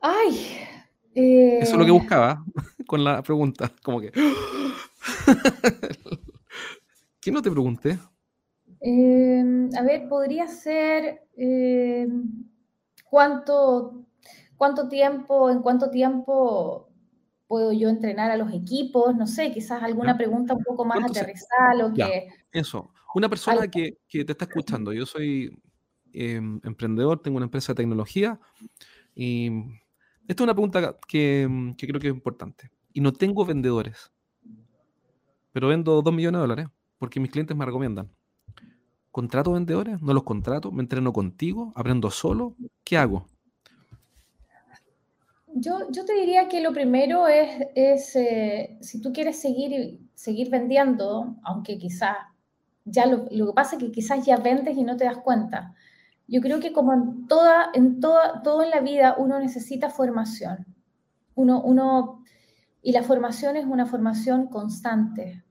Ay. 0.00 0.58
Eso 1.14 1.72
es 1.72 1.78
lo 1.78 1.84
que 1.84 1.90
eh, 1.90 1.92
buscaba 1.92 2.44
con 2.86 3.02
la 3.04 3.22
pregunta. 3.22 3.72
Como 3.82 4.00
que. 4.00 4.12
¿Qué 7.20 7.32
no 7.32 7.42
te 7.42 7.50
pregunté? 7.50 7.98
Em, 8.80 9.70
a 9.76 9.82
ver, 9.82 10.08
podría 10.08 10.46
ser 10.46 11.26
em, 11.36 12.46
cuánto, 13.04 14.06
cuánto 14.56 14.88
tiempo, 14.88 15.50
en 15.50 15.60
cuánto 15.60 15.90
tiempo 15.90 16.88
puedo 17.48 17.72
yo 17.72 17.88
entrenar 17.88 18.30
a 18.30 18.36
los 18.36 18.52
equipos, 18.52 19.16
no 19.16 19.26
sé, 19.26 19.50
quizás 19.50 19.82
alguna 19.82 20.16
pregunta 20.16 20.54
un 20.54 20.62
poco 20.62 20.84
más 20.84 21.02
aterrizada, 21.02 21.74
lo 21.74 21.92
que... 21.92 22.28
Eso, 22.52 22.92
una 23.14 23.28
persona 23.28 23.68
que, 23.68 23.98
que, 24.06 24.24
te 24.24 24.32
está 24.32 24.44
escuchando, 24.44 24.92
yo 24.92 25.06
soy 25.06 25.58
em, 26.12 26.60
emprendedor, 26.62 27.20
tengo 27.20 27.38
una 27.38 27.46
empresa 27.46 27.72
de 27.72 27.78
tecnología 27.78 28.38
y 29.14 29.50
esta 30.28 30.42
es 30.42 30.44
una 30.44 30.52
pregunta 30.52 30.98
que, 31.08 31.74
creo 31.78 31.98
que 31.98 32.08
es 32.08 32.14
importante. 32.14 32.70
Y 32.92 33.00
no 33.00 33.14
tengo 33.14 33.46
vendedores, 33.46 34.12
pero 35.52 35.68
vendo 35.68 36.02
2 36.02 36.14
millones 36.14 36.38
de 36.38 36.42
dólares 36.42 36.68
porque 36.98 37.18
mis 37.18 37.30
clientes 37.30 37.56
me 37.56 37.64
recomiendan. 37.64 38.10
¿Contrato 39.10 39.52
vendedores? 39.52 40.02
¿No 40.02 40.12
los 40.12 40.24
contrato? 40.24 40.70
¿Me 40.70 40.82
entreno 40.82 41.14
contigo? 41.14 41.72
¿Aprendo 41.74 42.10
solo? 42.10 42.54
¿Qué 42.84 42.98
hago? 42.98 43.26
Yo, 45.54 45.90
yo 45.90 46.04
te 46.04 46.12
diría 46.12 46.46
que 46.46 46.60
lo 46.60 46.74
primero 46.74 47.26
es, 47.26 47.66
es 47.74 48.14
eh, 48.14 48.76
si 48.82 49.00
tú 49.00 49.14
quieres 49.14 49.40
seguir, 49.40 49.98
seguir 50.14 50.50
vendiendo, 50.50 51.36
aunque 51.42 51.78
quizás 51.78 52.16
ya 52.84 53.06
lo, 53.06 53.26
lo, 53.30 53.46
que 53.46 53.52
pasa 53.54 53.76
es 53.76 53.82
que 53.82 53.90
quizás 53.90 54.26
ya 54.26 54.36
vendes 54.36 54.76
y 54.76 54.84
no 54.84 54.98
te 54.98 55.06
das 55.06 55.18
cuenta. 55.18 55.74
Yo 56.28 56.42
creo 56.42 56.60
que 56.60 56.74
como 56.74 56.92
en 56.92 57.26
toda, 57.26 57.70
en 57.72 58.00
toda, 58.00 58.42
todo 58.42 58.62
en 58.62 58.70
la 58.70 58.80
vida 58.80 59.16
uno 59.18 59.40
necesita 59.40 59.88
formación. 59.88 60.66
Uno, 61.34 61.62
uno, 61.62 62.22
y 62.82 62.92
la 62.92 63.02
formación 63.02 63.56
es 63.56 63.64
una 63.64 63.86
formación 63.86 64.48
constante. 64.48 65.42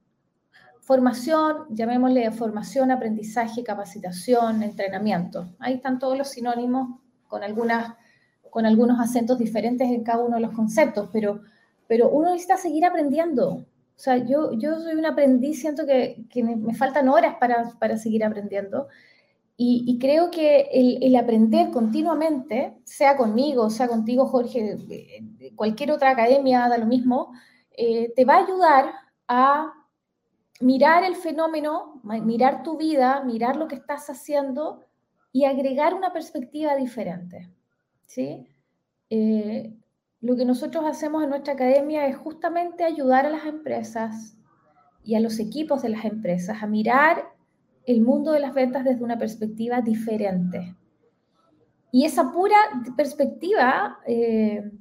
Formación, 0.82 1.66
llamémosle 1.72 2.30
formación, 2.32 2.92
aprendizaje, 2.92 3.64
capacitación, 3.64 4.62
entrenamiento. 4.62 5.50
Ahí 5.58 5.74
están 5.74 5.98
todos 5.98 6.16
los 6.16 6.30
sinónimos 6.30 7.00
con, 7.28 7.44
algunas, 7.44 7.96
con 8.52 8.68
algunos 8.68 9.00
acentos 9.00 9.40
diferentes 9.40 9.90
en 9.90 10.04
cada 10.04 10.24
uno 10.24 10.36
de 10.36 10.44
los 10.44 10.54
conceptos, 10.54 11.10
pero, 11.12 11.42
pero 11.88 12.10
uno 12.10 12.30
necesita 12.30 12.58
seguir 12.58 12.86
aprendiendo. 12.86 13.50
O 13.50 14.00
sea, 14.00 14.18
yo, 14.18 14.54
yo 14.54 14.80
soy 14.80 14.94
un 14.94 15.08
aprendiz, 15.08 15.60
siento 15.60 15.88
que, 15.88 16.28
que 16.30 16.44
me, 16.44 16.56
me, 16.56 16.76
faltan 16.76 17.10
horas 17.10 17.36
para, 17.40 17.72
para 17.80 17.98
seguir 17.98 18.24
aprendiendo. 18.24 18.88
Y, 19.60 19.98
creo 20.00 20.30
que 20.30 20.70
el, 20.72 21.04
el, 21.04 21.16
aprender 21.16 21.72
continuamente, 21.72 22.78
sea 22.84 23.18
conmigo, 23.18 23.72
sea 23.72 23.88
contigo, 23.88 24.28
Jorge, 24.28 24.78
cualquier 25.56 25.92
otra 25.92 26.12
academia, 26.12 26.70
da 26.70 26.78
lo 26.78 26.86
mismo, 26.86 27.32
eh, 27.76 28.14
te 28.16 28.24
va 28.24 28.36
a 28.36 28.44
ayudar 28.44 28.92
a 29.28 29.74
mirar 30.60 31.04
el 31.04 31.16
fenómeno, 31.16 32.02
mirar 32.04 32.62
tu 32.62 32.78
vida, 32.78 33.24
mirar 33.24 33.56
lo 33.56 33.68
que 33.68 33.76
estás 33.76 34.10
haciendo 34.10 34.84
y 35.32 35.46
agregar 35.46 35.94
una 35.94 36.14
perspectiva 36.14 36.76
diferente. 36.76 37.50
¿sí? 38.08 38.48
Eh, 39.10 39.76
lo 40.22 40.36
que 40.36 40.46
nosotros 40.46 40.86
hacemos 40.86 41.24
en 41.24 41.30
nuestra 41.30 41.54
academia 41.54 42.08
es 42.08 42.18
justamente 42.18 42.84
ayudar 42.84 43.26
a 43.26 43.30
las 43.30 43.46
empresas 43.46 44.36
y 45.04 45.16
a 45.16 45.20
los 45.20 45.40
equipos 45.40 45.84
de 45.84 45.90
las 45.90 46.06
empresas 46.06 46.62
a 46.62 46.68
mirar 46.68 47.37
el 47.88 48.02
mundo 48.02 48.34
de 48.34 48.40
las 48.40 48.54
ventas 48.54 48.84
desde 48.84 49.04
una 49.04 49.18
perspectiva 49.18 49.82
diferente. 49.82 50.76
Y 51.92 52.06
esa 52.06 52.32
pura 52.32 52.58
perspectiva, 52.96 53.98
eh, 54.06 54.72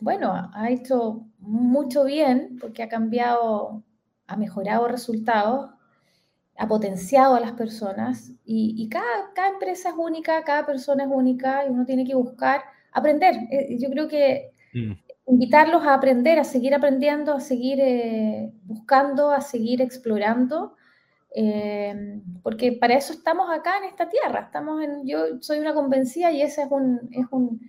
bueno, 0.00 0.50
ha 0.54 0.70
hecho 0.70 1.26
mucho 1.38 2.04
bien 2.04 2.56
porque 2.58 2.82
ha 2.82 2.88
cambiado 2.88 3.82
ha 4.32 4.36
mejorado 4.36 4.88
resultados, 4.88 5.70
ha 6.56 6.66
potenciado 6.66 7.34
a 7.34 7.40
las 7.40 7.52
personas 7.52 8.32
y, 8.44 8.88
cada, 8.88 9.32
cada, 9.34 9.48
empresa 9.48 9.90
es 9.90 9.94
única, 9.96 10.42
cada 10.44 10.64
persona 10.64 11.04
es 11.04 11.10
única 11.12 11.66
y 11.66 11.70
uno 11.70 11.84
tiene 11.84 12.04
que 12.04 12.14
buscar 12.14 12.62
aprender. 12.92 13.34
Eh, 13.50 13.76
yo 13.78 13.90
creo 13.90 14.08
que 14.08 14.52
mm. 14.72 14.92
invitarlos 15.26 15.82
a 15.82 15.94
aprender, 15.94 16.38
a 16.38 16.44
seguir 16.44 16.74
aprendiendo, 16.74 17.34
a 17.34 17.40
seguir 17.40 17.78
eh, 17.80 18.52
buscando, 18.64 19.30
a 19.30 19.40
seguir 19.40 19.82
explorando. 19.82 20.76
Eh, 21.34 22.20
porque 22.42 22.72
para 22.72 22.94
eso 22.94 23.12
estamos 23.12 23.48
acá 23.50 23.78
en 23.78 23.84
esta 23.84 24.08
tierra. 24.08 24.40
Estamos 24.40 24.82
en, 24.82 25.06
yo 25.06 25.40
soy 25.40 25.58
una 25.58 25.74
convencida 25.74 26.30
y 26.30 26.42
esa 26.42 26.64
es, 26.64 26.70
un, 26.70 27.08
es, 27.10 27.26
un, 27.30 27.60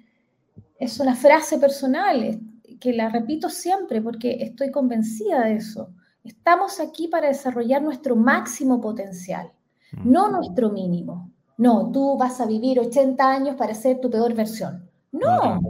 es 0.79 0.99
una 0.99 1.15
frase 1.15 1.57
personal 1.59 2.39
que 2.79 2.93
la 2.93 3.09
repito 3.09 3.49
siempre 3.49 4.01
porque 4.01 4.37
estoy 4.41 4.71
convencida 4.71 5.45
de 5.45 5.55
eso. 5.55 5.89
Estamos 6.23 6.79
aquí 6.79 7.07
para 7.07 7.27
desarrollar 7.27 7.81
nuestro 7.81 8.15
máximo 8.15 8.79
potencial, 8.79 9.51
no 10.03 10.29
nuestro 10.29 10.69
mínimo. 10.69 11.31
No, 11.57 11.91
tú 11.91 12.17
vas 12.17 12.41
a 12.41 12.45
vivir 12.45 12.79
80 12.79 13.29
años 13.29 13.55
para 13.55 13.73
ser 13.73 14.01
tu 14.01 14.09
peor 14.09 14.33
versión. 14.33 14.89
No, 15.11 15.61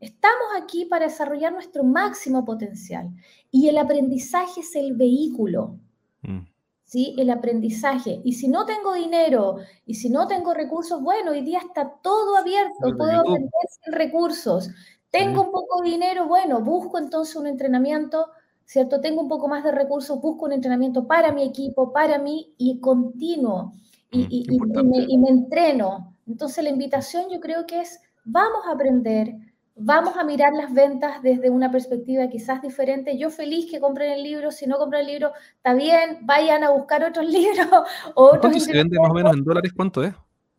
estamos 0.00 0.46
aquí 0.60 0.86
para 0.86 1.06
desarrollar 1.06 1.52
nuestro 1.52 1.84
máximo 1.84 2.44
potencial. 2.44 3.10
Y 3.50 3.68
el 3.68 3.78
aprendizaje 3.78 4.60
es 4.60 4.74
el 4.76 4.94
vehículo. 4.94 5.78
Mm. 6.22 6.46
¿Sí? 6.86 7.14
El 7.18 7.30
aprendizaje. 7.30 8.20
Y 8.24 8.32
si 8.32 8.48
no 8.48 8.64
tengo 8.64 8.94
dinero 8.94 9.56
y 9.84 9.94
si 9.94 10.08
no 10.08 10.26
tengo 10.26 10.54
recursos, 10.54 11.02
bueno, 11.02 11.32
hoy 11.32 11.42
día 11.42 11.58
está 11.58 11.92
todo 12.00 12.36
abierto, 12.36 12.96
puedo 12.96 13.20
aprender 13.20 13.50
sin 13.68 13.92
recursos. 13.92 14.70
Tengo 15.10 15.42
un 15.42 15.52
poco 15.52 15.82
de 15.82 15.90
dinero, 15.90 16.26
bueno, 16.26 16.60
busco 16.62 16.98
entonces 16.98 17.36
un 17.36 17.46
entrenamiento 17.46 18.28
¿cierto? 18.66 19.00
Tengo 19.00 19.22
un 19.22 19.28
poco 19.28 19.48
más 19.48 19.64
de 19.64 19.72
recursos, 19.72 20.20
busco 20.20 20.44
un 20.44 20.52
entrenamiento 20.52 21.06
para 21.06 21.32
mi 21.32 21.44
equipo, 21.44 21.92
para 21.92 22.18
mí 22.18 22.52
y 22.58 22.80
continuo 22.80 23.72
y, 24.10 24.18
mm, 24.18 24.26
y, 24.28 24.46
y, 24.50 24.58
me, 24.60 25.04
y, 25.08 25.18
me, 25.18 25.28
entreno. 25.28 26.14
Entonces 26.26 26.62
la 26.64 26.70
invitación 26.70 27.26
yo 27.30 27.40
creo 27.40 27.66
que 27.66 27.80
es, 27.80 28.00
vamos 28.24 28.66
a 28.66 28.72
aprender, 28.72 29.34
vamos 29.76 30.16
a 30.16 30.24
mirar 30.24 30.54
las 30.54 30.72
ventas 30.72 31.22
desde 31.22 31.50
una 31.50 31.70
perspectiva 31.70 32.26
quizás 32.28 32.62
diferente. 32.62 33.16
Yo 33.18 33.30
feliz 33.30 33.70
que 33.70 33.78
compren 33.78 34.12
el 34.12 34.22
libro, 34.22 34.50
si 34.50 34.66
no 34.66 34.78
compran 34.78 35.02
el 35.02 35.08
libro, 35.08 35.32
está 35.54 35.74
bien, 35.74 36.18
vayan 36.22 36.64
a 36.64 36.70
buscar 36.70 37.04
otros 37.04 37.26
libros. 37.30 37.68
O 38.14 38.26
otros 38.26 38.40
¿Cuánto 38.40 38.60
se 38.60 38.72
vende 38.72 38.98
más 38.98 39.10
o 39.10 39.14
menos 39.14 39.34
en 39.34 39.44
dólares? 39.44 39.72
¿Cuánto 39.74 40.02
es? 40.02 40.14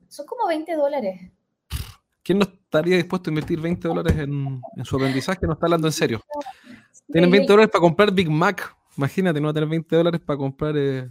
Son 0.08 0.26
como 0.26 0.48
20 0.48 0.76
dólares. 0.76 1.32
¿Quién 2.24 2.40
no 2.40 2.46
estaría 2.46 2.98
dispuesto 2.98 3.30
a 3.30 3.32
invertir 3.32 3.60
20 3.60 3.88
dólares 3.88 4.18
en, 4.18 4.62
en 4.76 4.86
su 4.86 4.96
aprendizaje? 4.96 5.46
No 5.48 5.54
está 5.54 5.66
hablando 5.66 5.88
en 5.88 5.94
serio. 5.94 6.22
Tienen 7.12 7.32
20 7.32 7.48
dólares 7.48 7.72
para 7.72 7.82
comprar 7.82 8.12
Big 8.12 8.30
Mac. 8.30 8.76
Imagínate, 8.98 9.40
no 9.40 9.54
tener 9.54 9.70
20 9.70 9.96
dólares 9.96 10.22
para 10.22 10.38
comprar 10.38 10.76
eh, 10.78 11.10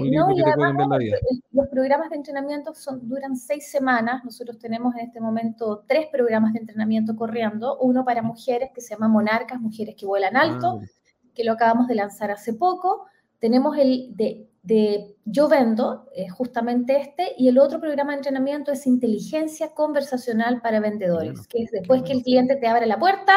un 0.00 0.10
libro 0.10 0.28
no, 0.28 0.34
que 0.34 0.42
te 0.42 0.52
puede 0.52 0.68
cambiar 0.68 0.88
la 0.88 0.98
vida. 0.98 1.16
Los 1.52 1.68
programas 1.68 2.10
de 2.10 2.16
entrenamiento 2.16 2.74
son, 2.74 3.08
duran 3.08 3.36
seis 3.36 3.70
semanas. 3.70 4.24
Nosotros 4.24 4.58
tenemos 4.58 4.94
en 4.94 5.02
este 5.02 5.20
momento 5.20 5.84
tres 5.86 6.06
programas 6.10 6.52
de 6.52 6.60
entrenamiento 6.60 7.16
corriendo. 7.16 7.78
Uno 7.78 8.04
para 8.04 8.22
mujeres 8.22 8.70
que 8.74 8.80
se 8.80 8.94
llama 8.94 9.08
Monarcas, 9.08 9.60
Mujeres 9.60 9.94
que 9.96 10.06
Vuelan 10.06 10.36
Alto, 10.36 10.80
ah. 10.82 10.86
que 11.34 11.44
lo 11.44 11.52
acabamos 11.52 11.88
de 11.88 11.94
lanzar 11.94 12.30
hace 12.30 12.54
poco. 12.54 13.06
Tenemos 13.38 13.76
el 13.76 14.16
de, 14.16 14.48
de 14.62 15.16
Yo 15.24 15.48
Vendo, 15.48 16.08
eh, 16.14 16.28
justamente 16.28 16.98
este, 17.00 17.34
y 17.36 17.48
el 17.48 17.58
otro 17.58 17.80
programa 17.80 18.12
de 18.12 18.18
entrenamiento 18.18 18.72
es 18.72 18.86
Inteligencia 18.86 19.74
Conversacional 19.74 20.60
para 20.62 20.80
Vendedores, 20.80 21.46
que 21.46 21.62
es 21.62 21.70
después 21.70 22.02
que 22.02 22.12
el 22.12 22.22
cliente 22.22 22.56
te 22.56 22.66
abre 22.66 22.86
la 22.86 22.98
puerta, 22.98 23.32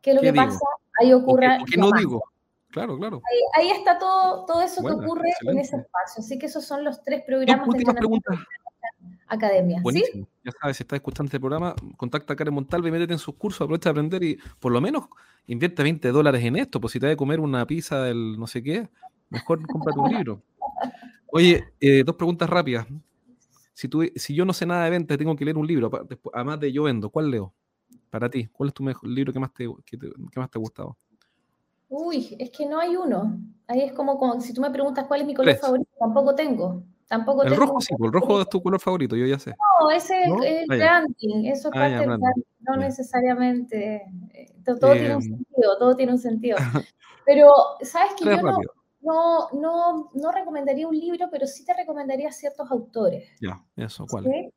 ¿qué 0.00 0.10
es 0.10 0.16
lo 0.16 0.22
que 0.22 0.32
digo? 0.32 0.44
pasa? 0.44 0.58
ahí 1.00 1.12
ocurra. 1.12 1.58
¿Por 1.58 1.68
qué 1.68 1.76
no 1.76 1.90
digo? 1.98 2.22
Claro, 2.74 2.98
claro. 2.98 3.22
Ahí, 3.30 3.68
ahí, 3.68 3.70
está 3.70 4.00
todo, 4.00 4.44
todo 4.46 4.60
eso 4.60 4.82
que 4.82 4.90
ocurre 4.90 5.28
excelente. 5.28 5.60
en 5.60 5.64
ese 5.64 5.76
espacio. 5.76 6.24
Así 6.24 6.36
que 6.40 6.46
esos 6.46 6.64
son 6.64 6.82
los 6.82 7.04
tres 7.04 7.22
programas 7.24 7.68
de 7.68 7.84
preguntas. 7.94 8.36
academia. 9.28 9.80
Buenísimo. 9.80 10.24
¿sí? 10.24 10.30
Ya 10.44 10.52
sabes, 10.60 10.78
si 10.78 10.82
estás 10.82 10.96
escuchando 10.96 11.28
este 11.28 11.38
programa, 11.38 11.76
contacta 11.96 12.32
a 12.32 12.36
Karen 12.36 12.52
Montalva 12.52 12.88
y 12.88 12.90
métete 12.90 13.12
en 13.12 13.20
sus 13.20 13.36
cursos, 13.36 13.60
aprovecha 13.60 13.90
de 13.90 13.92
aprender 13.92 14.24
y 14.24 14.38
por 14.58 14.72
lo 14.72 14.80
menos 14.80 15.04
invierte 15.46 15.84
20 15.84 16.08
dólares 16.08 16.42
en 16.42 16.56
esto. 16.56 16.80
Pues 16.80 16.94
si 16.94 16.98
te 16.98 17.06
vas 17.06 17.12
a 17.12 17.16
comer 17.16 17.38
una 17.38 17.64
pizza 17.64 18.02
del 18.02 18.36
no 18.36 18.48
sé 18.48 18.60
qué, 18.60 18.88
mejor 19.30 19.64
cómprate 19.68 20.00
un 20.00 20.12
libro. 20.12 20.42
Oye, 21.30 21.64
eh, 21.80 22.02
dos 22.04 22.16
preguntas 22.16 22.50
rápidas. 22.50 22.88
Si, 23.72 23.86
tú, 23.86 24.02
si 24.16 24.34
yo 24.34 24.44
no 24.44 24.52
sé 24.52 24.66
nada 24.66 24.82
de 24.86 24.90
venta, 24.90 25.16
tengo 25.16 25.36
que 25.36 25.44
leer 25.44 25.56
un 25.56 25.66
libro, 25.68 25.92
además 26.32 26.58
de 26.58 26.72
yo 26.72 26.82
vendo, 26.82 27.08
¿cuál 27.08 27.30
leo? 27.30 27.54
Para 28.10 28.28
ti, 28.28 28.48
¿cuál 28.48 28.70
es 28.70 28.74
tu 28.74 28.82
mejor 28.82 29.08
libro 29.08 29.32
que 29.32 29.38
más 29.38 29.54
te, 29.54 29.68
que 29.86 29.96
te, 29.96 30.08
que 30.32 30.40
más 30.40 30.50
te 30.50 30.58
ha 30.58 30.60
gustado? 30.60 30.96
Uy, 31.96 32.36
es 32.38 32.50
que 32.50 32.66
no 32.66 32.80
hay 32.80 32.96
uno. 32.96 33.38
Ahí 33.68 33.82
es 33.82 33.92
como, 33.92 34.18
como 34.18 34.40
si 34.40 34.52
tú 34.52 34.60
me 34.60 34.70
preguntas 34.70 35.06
cuál 35.06 35.20
es 35.20 35.26
mi 35.26 35.34
color 35.34 35.52
Tres. 35.52 35.60
favorito, 35.60 35.90
tampoco 35.98 36.34
tengo. 36.34 36.82
Tampoco 37.06 37.44
el 37.44 37.50
tengo. 37.50 37.66
rojo 37.66 37.80
sí, 37.80 37.94
el 37.98 38.12
rojo 38.12 38.40
es 38.40 38.48
tu 38.48 38.62
color 38.62 38.80
favorito, 38.80 39.14
yo 39.14 39.26
ya 39.26 39.38
sé. 39.38 39.54
No, 39.80 39.90
ese 39.90 40.28
¿No? 40.28 40.42
es 40.42 40.64
el 40.68 40.72
ah, 40.72 40.76
branding, 40.76 41.44
eso 41.44 41.68
es 41.68 41.74
ah, 41.76 41.78
parte 41.78 41.96
del 41.98 42.06
branding, 42.06 42.42
no 42.60 42.74
ya. 42.74 42.80
necesariamente. 42.80 44.02
Eh, 44.32 44.54
todo 44.64 44.92
eh, 44.92 44.98
tiene 44.98 45.16
un 45.16 45.22
sentido, 45.22 45.78
todo 45.78 45.94
tiene 45.94 46.12
un 46.12 46.18
sentido. 46.18 46.56
Pero, 47.26 47.50
¿sabes 47.82 48.14
que 48.18 48.24
yo 48.24 48.36
no, 48.42 48.58
no, 49.00 49.48
no, 49.52 50.10
no, 50.12 50.32
recomendaría 50.32 50.86
un 50.88 50.98
libro, 50.98 51.28
pero 51.30 51.46
sí 51.46 51.64
te 51.64 51.72
recomendaría 51.72 52.30
ciertos 52.32 52.70
autores. 52.70 53.30
Ya, 53.40 53.64
eso, 53.76 54.04
¿cuál? 54.06 54.24
¿sí? 54.24 54.50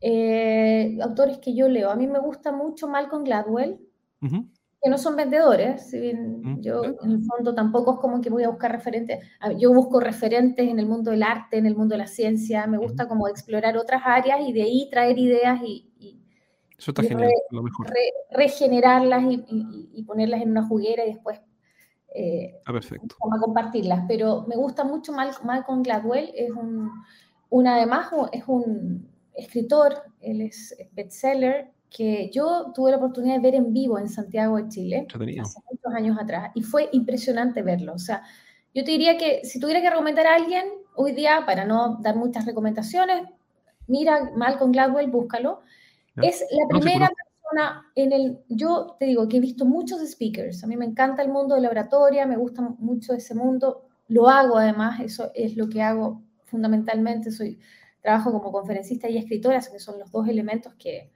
eh, 0.00 0.98
autores 1.00 1.38
que 1.38 1.54
yo 1.54 1.68
leo. 1.68 1.90
A 1.90 1.94
mí 1.94 2.06
me 2.06 2.18
gusta 2.18 2.52
mucho 2.52 2.88
Malcolm 2.88 3.24
Gladwell, 3.24 3.80
uh 4.20 4.26
-huh. 4.26 4.48
Que 4.82 4.90
no 4.90 4.98
son 4.98 5.14
vendedores, 5.14 5.88
si 5.90 6.00
bien 6.00 6.42
-huh. 6.42 6.60
yo 6.60 6.82
en 6.84 7.10
el 7.12 7.22
fondo 7.24 7.54
tampoco 7.54 7.94
es 7.94 7.98
como 8.00 8.20
que 8.20 8.30
voy 8.30 8.42
a 8.42 8.48
buscar 8.48 8.72
referentes, 8.72 9.24
yo 9.58 9.72
busco 9.72 10.00
referentes 10.00 10.68
en 10.68 10.78
el 10.78 10.86
mundo 10.86 11.12
del 11.12 11.22
arte, 11.22 11.58
en 11.58 11.66
el 11.66 11.76
mundo 11.76 11.94
de 11.94 11.98
la 11.98 12.06
ciencia, 12.08 12.66
me 12.66 12.78
gusta 12.78 13.06
como 13.06 13.28
explorar 13.28 13.76
otras 13.76 14.02
áreas 14.04 14.40
y 14.46 14.52
de 14.52 14.62
ahí 14.62 14.88
traer 14.90 15.18
ideas 15.18 15.60
y, 15.62 15.88
y 15.98 16.22
eso 16.82 16.90
está 16.90 17.04
y 17.04 17.08
genial, 17.08 17.28
re, 17.28 17.34
lo 17.52 17.62
mejor. 17.62 17.86
Re, 17.88 18.12
regenerarlas 18.32 19.22
y, 19.28 20.02
ponerlas 20.02 20.42
en 20.42 20.50
una 20.50 20.66
juguera 20.66 21.04
y 21.04 21.12
después 21.12 21.40
eh, 22.12 22.60
ah, 22.66 22.72
perfecto. 22.72 23.14
a 23.32 23.38
compartirlas. 23.38 24.04
Pero 24.08 24.44
me 24.48 24.56
gusta 24.56 24.82
mucho 24.82 25.12
Mal, 25.12 25.30
Malcolm 25.44 25.84
Gladwell, 25.84 26.32
es 26.34 26.50
un, 26.50 26.90
un 27.50 27.66
además 27.68 28.10
es 28.32 28.42
un 28.48 29.08
escritor, 29.34 29.94
él 30.20 30.40
es 30.40 30.76
bestseller, 30.90 31.71
que 31.92 32.30
yo 32.32 32.72
tuve 32.74 32.90
la 32.90 32.96
oportunidad 32.96 33.34
de 33.34 33.40
ver 33.40 33.54
en 33.54 33.72
vivo 33.72 33.98
en 33.98 34.08
Santiago 34.08 34.56
de 34.56 34.68
Chile 34.68 35.06
hace 35.40 35.60
muchos 35.70 35.94
años 35.94 36.16
atrás 36.18 36.50
y 36.54 36.62
fue 36.62 36.88
impresionante 36.92 37.62
verlo. 37.62 37.94
O 37.94 37.98
sea, 37.98 38.22
yo 38.74 38.82
te 38.82 38.92
diría 38.92 39.18
que 39.18 39.44
si 39.44 39.60
tuviera 39.60 39.80
que 39.80 39.90
recomendar 39.90 40.26
a 40.26 40.34
alguien 40.36 40.64
hoy 40.96 41.12
día, 41.12 41.44
para 41.44 41.64
no 41.64 41.98
dar 42.00 42.16
muchas 42.16 42.46
recomendaciones, 42.46 43.28
mira 43.86 44.30
Malcolm 44.36 44.72
Gladwell, 44.72 45.10
búscalo. 45.10 45.60
Es 46.16 46.44
la 46.50 46.68
primera 46.68 47.10
persona 47.10 47.86
en 47.94 48.12
el, 48.12 48.38
yo 48.48 48.96
te 48.98 49.06
digo 49.06 49.28
que 49.28 49.38
he 49.38 49.40
visto 49.40 49.64
muchos 49.64 50.00
speakers, 50.06 50.62
a 50.62 50.66
mí 50.66 50.76
me 50.76 50.84
encanta 50.84 51.22
el 51.22 51.30
mundo 51.30 51.54
de 51.54 51.62
la 51.62 51.70
oratoria, 51.70 52.26
me 52.26 52.36
gusta 52.36 52.62
mucho 52.78 53.14
ese 53.14 53.34
mundo, 53.34 53.86
lo 54.08 54.28
hago 54.28 54.58
además, 54.58 55.00
eso 55.00 55.30
es 55.34 55.56
lo 55.56 55.68
que 55.70 55.80
hago 55.80 56.22
fundamentalmente, 56.44 57.30
soy, 57.30 57.58
trabajo 58.02 58.32
como 58.32 58.52
conferencista 58.52 59.08
y 59.08 59.16
escritora, 59.16 59.60
que 59.60 59.78
son 59.78 59.98
los 59.98 60.10
dos 60.10 60.28
elementos 60.28 60.74
que, 60.74 61.10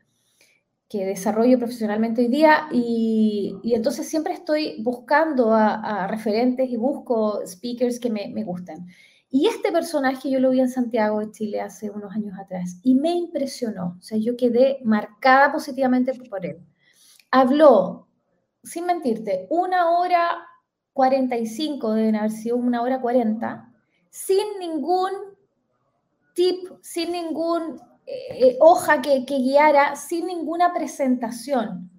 que 0.89 1.05
desarrollo 1.05 1.59
profesionalmente 1.59 2.23
hoy 2.23 2.29
día 2.29 2.69
y, 2.71 3.55
entonces 3.65 4.09
siempre 4.09 4.33
estoy 4.33 4.81
buscando 4.83 5.53
a, 5.53 6.07
referentes 6.07 6.71
y 6.71 6.77
busco 6.77 7.41
speakers 7.47 7.99
que 7.99 8.11
me, 8.11 8.29
me 8.29 8.45
gusten. 8.45 8.87
Y 9.29 9.49
este 9.49 9.73
personaje 9.73 10.31
yo 10.31 10.39
lo 10.39 10.51
vi 10.51 10.61
en 10.61 10.69
Santiago 10.69 11.21
de 11.21 11.33
Chile 11.33 11.61
hace 11.61 11.91
unos 11.91 12.15
años 12.15 12.39
atrás 12.39 12.79
y 12.83 12.95
me 12.95 13.11
impresionó, 13.11 13.97
o 13.99 14.03
sea, 14.03 14.19
yo 14.19 14.37
quedé 14.37 14.79
marcada 14.85 15.53
positivamente 15.53 16.15
por 16.15 16.47
él. 16.47 16.59
Habló, 17.33 18.07
sin 18.63 18.87
mentirte, 18.87 19.47
una 19.51 19.99
hora 19.99 20.47
45, 20.93 21.93
deben 21.93 22.17
haber 22.17 22.31
sido 22.31 22.57
una 22.57 22.81
hora 22.83 23.01
40, 23.01 23.73
sin 24.09 24.59
ningún 24.59 25.11
tip, 26.35 26.69
sin 26.81 27.13
ningún 27.13 27.81
eh, 28.07 28.57
hoja 28.61 29.03
que, 29.03 29.25
guiara 29.27 29.97
sin 29.97 30.27
ninguna 30.27 30.73
presentación. 30.73 31.91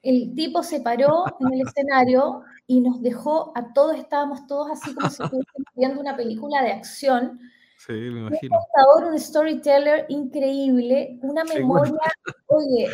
El 0.00 0.34
tipo 0.34 0.62
se 0.62 0.80
paró 0.80 1.24
en 1.40 1.52
el 1.54 1.66
escenario 1.66 2.42
y 2.68 2.80
nos 2.80 3.02
dejó 3.02 3.52
a 3.56 3.72
todos, 3.72 3.96
estábamos 3.96 4.46
todos 4.46 4.70
así 4.70 4.94
como 4.94 5.10
si 5.10 5.22
estuviéramos 5.22 5.44
viendo 5.76 6.00
una 6.00 6.16
película 6.16 6.62
de 6.62 6.72
acción. 6.72 7.40
Sí, 7.78 7.92
me 7.92 8.20
imagino. 8.20 8.58
Un 8.96 9.04
un 9.04 9.18
storyteller 9.18 10.06
increíble, 10.08 11.18
una 11.22 11.44
memoria, 11.44 11.94
oye, 12.46 12.88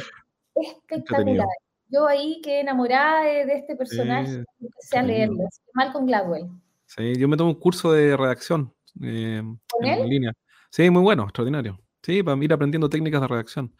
espectacular. 0.54 1.46
Yo 1.88 2.06
ahí 2.06 2.40
quedé 2.42 2.60
enamorada 2.60 3.24
de, 3.24 3.54
este 3.54 3.76
personaje, 3.76 4.26
sí, 4.28 4.44
empecé 4.60 4.98
a 4.98 5.02
leerlo, 5.02 5.44
Malcolm 5.74 6.06
Gladwell. 6.06 6.48
Sí, 6.86 7.14
yo 7.16 7.28
me 7.28 7.36
tomo 7.36 7.50
un 7.50 7.60
curso 7.60 7.92
de 7.92 8.16
redacción 8.16 8.74
eh, 9.02 9.42
en 9.80 10.08
línea. 10.08 10.32
Sí, 10.70 10.88
muy 10.90 11.02
bueno, 11.02 11.24
extraordinario. 11.24 11.78
Sí, 12.04 12.22
para 12.22 12.44
ir 12.44 12.52
aprendiendo 12.52 12.90
técnicas 12.90 13.22
de 13.22 13.28
redacción. 13.28 13.74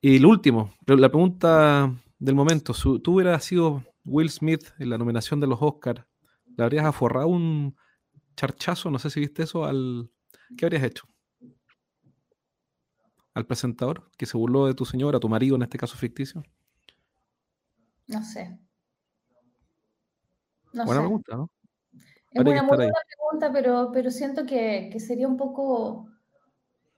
Y 0.00 0.18
lo 0.18 0.30
último, 0.30 0.72
la 0.86 1.10
pregunta 1.10 1.94
del 2.18 2.34
momento, 2.34 2.72
si 2.72 2.98
tú 3.00 3.16
hubieras 3.16 3.44
sido 3.44 3.84
Will 4.06 4.30
Smith 4.30 4.64
en 4.78 4.88
la 4.88 4.96
nominación 4.96 5.38
de 5.38 5.46
los 5.46 5.58
Oscars, 5.60 6.02
¿le 6.56 6.64
habrías 6.64 6.86
aforrado 6.86 7.28
un 7.28 7.76
charchazo, 8.36 8.90
no 8.90 8.98
sé 8.98 9.10
si 9.10 9.20
viste 9.20 9.42
eso, 9.42 9.66
al... 9.66 10.10
¿Qué 10.56 10.64
habrías 10.64 10.84
hecho? 10.84 11.04
¿Al 13.34 13.44
presentador 13.44 14.10
que 14.16 14.24
se 14.24 14.38
burló 14.38 14.66
de 14.66 14.72
tu 14.72 14.86
señora, 14.86 15.20
tu 15.20 15.28
marido 15.28 15.56
en 15.56 15.62
este 15.62 15.76
caso 15.76 15.98
ficticio? 15.98 16.42
No 18.06 18.24
sé. 18.24 18.58
buena 20.72 21.00
pregunta, 21.00 21.36
¿no? 21.36 21.50
Es 22.30 22.40
una 22.40 22.62
muy 22.62 22.76
buena 22.76 22.92
pregunta, 23.06 23.52
pero, 23.52 23.90
pero 23.92 24.10
siento 24.10 24.46
que, 24.46 24.88
que 24.90 25.00
sería 25.00 25.28
un 25.28 25.36
poco 25.36 26.15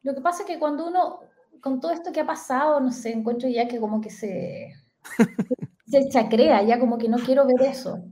lo 0.03 0.15
que 0.15 0.21
pasa 0.21 0.43
es 0.43 0.47
que 0.47 0.59
cuando 0.59 0.87
uno, 0.87 1.21
con 1.61 1.81
todo 1.81 1.93
esto 1.93 2.13
que 2.13 2.21
ha 2.21 2.27
pasado, 2.27 2.81
no 2.81 2.93
sé, 2.93 3.13
encuentro 3.13 3.49
ya 3.49 3.67
que 3.69 3.81
como 3.81 4.01
que 4.01 4.11
se, 4.11 4.73
se 5.87 6.09
chacrea, 6.09 6.63
ya 6.63 6.79
como 6.79 6.99
que 6.99 7.09
no 7.09 7.19
quiero 7.19 7.47
ver 7.47 7.63
eso. 7.63 8.05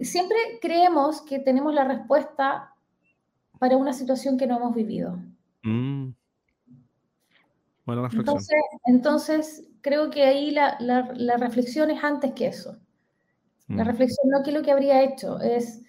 Siempre 0.00 0.36
creemos 0.60 1.22
que 1.22 1.38
tenemos 1.38 1.72
la 1.72 1.84
respuesta 1.84 2.74
para 3.58 3.76
una 3.76 3.92
situación 3.92 4.36
que 4.36 4.46
no 4.46 4.56
hemos 4.56 4.74
vivido. 4.74 5.18
Mm. 5.62 6.10
Bueno, 7.86 8.02
reflexión. 8.02 8.36
Entonces, 8.36 8.56
entonces, 8.86 9.68
creo 9.82 10.10
que 10.10 10.24
ahí 10.24 10.50
la, 10.50 10.76
la, 10.80 11.36
reflexión 11.36 11.90
es 11.90 12.02
antes 12.02 12.32
que 12.32 12.46
eso. 12.46 12.76
La 13.68 13.84
mm. 13.84 13.86
reflexión 13.86 14.30
no 14.30 14.42
que 14.42 14.52
lo 14.52 14.62
que 14.62 14.72
habría 14.72 15.02
hecho, 15.02 15.40
es, 15.40 15.82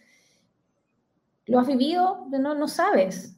¿lo 1.46 1.60
has 1.60 1.68
vivido? 1.68 2.28
No, 2.30 2.54
no 2.54 2.68
sabes. 2.68 3.35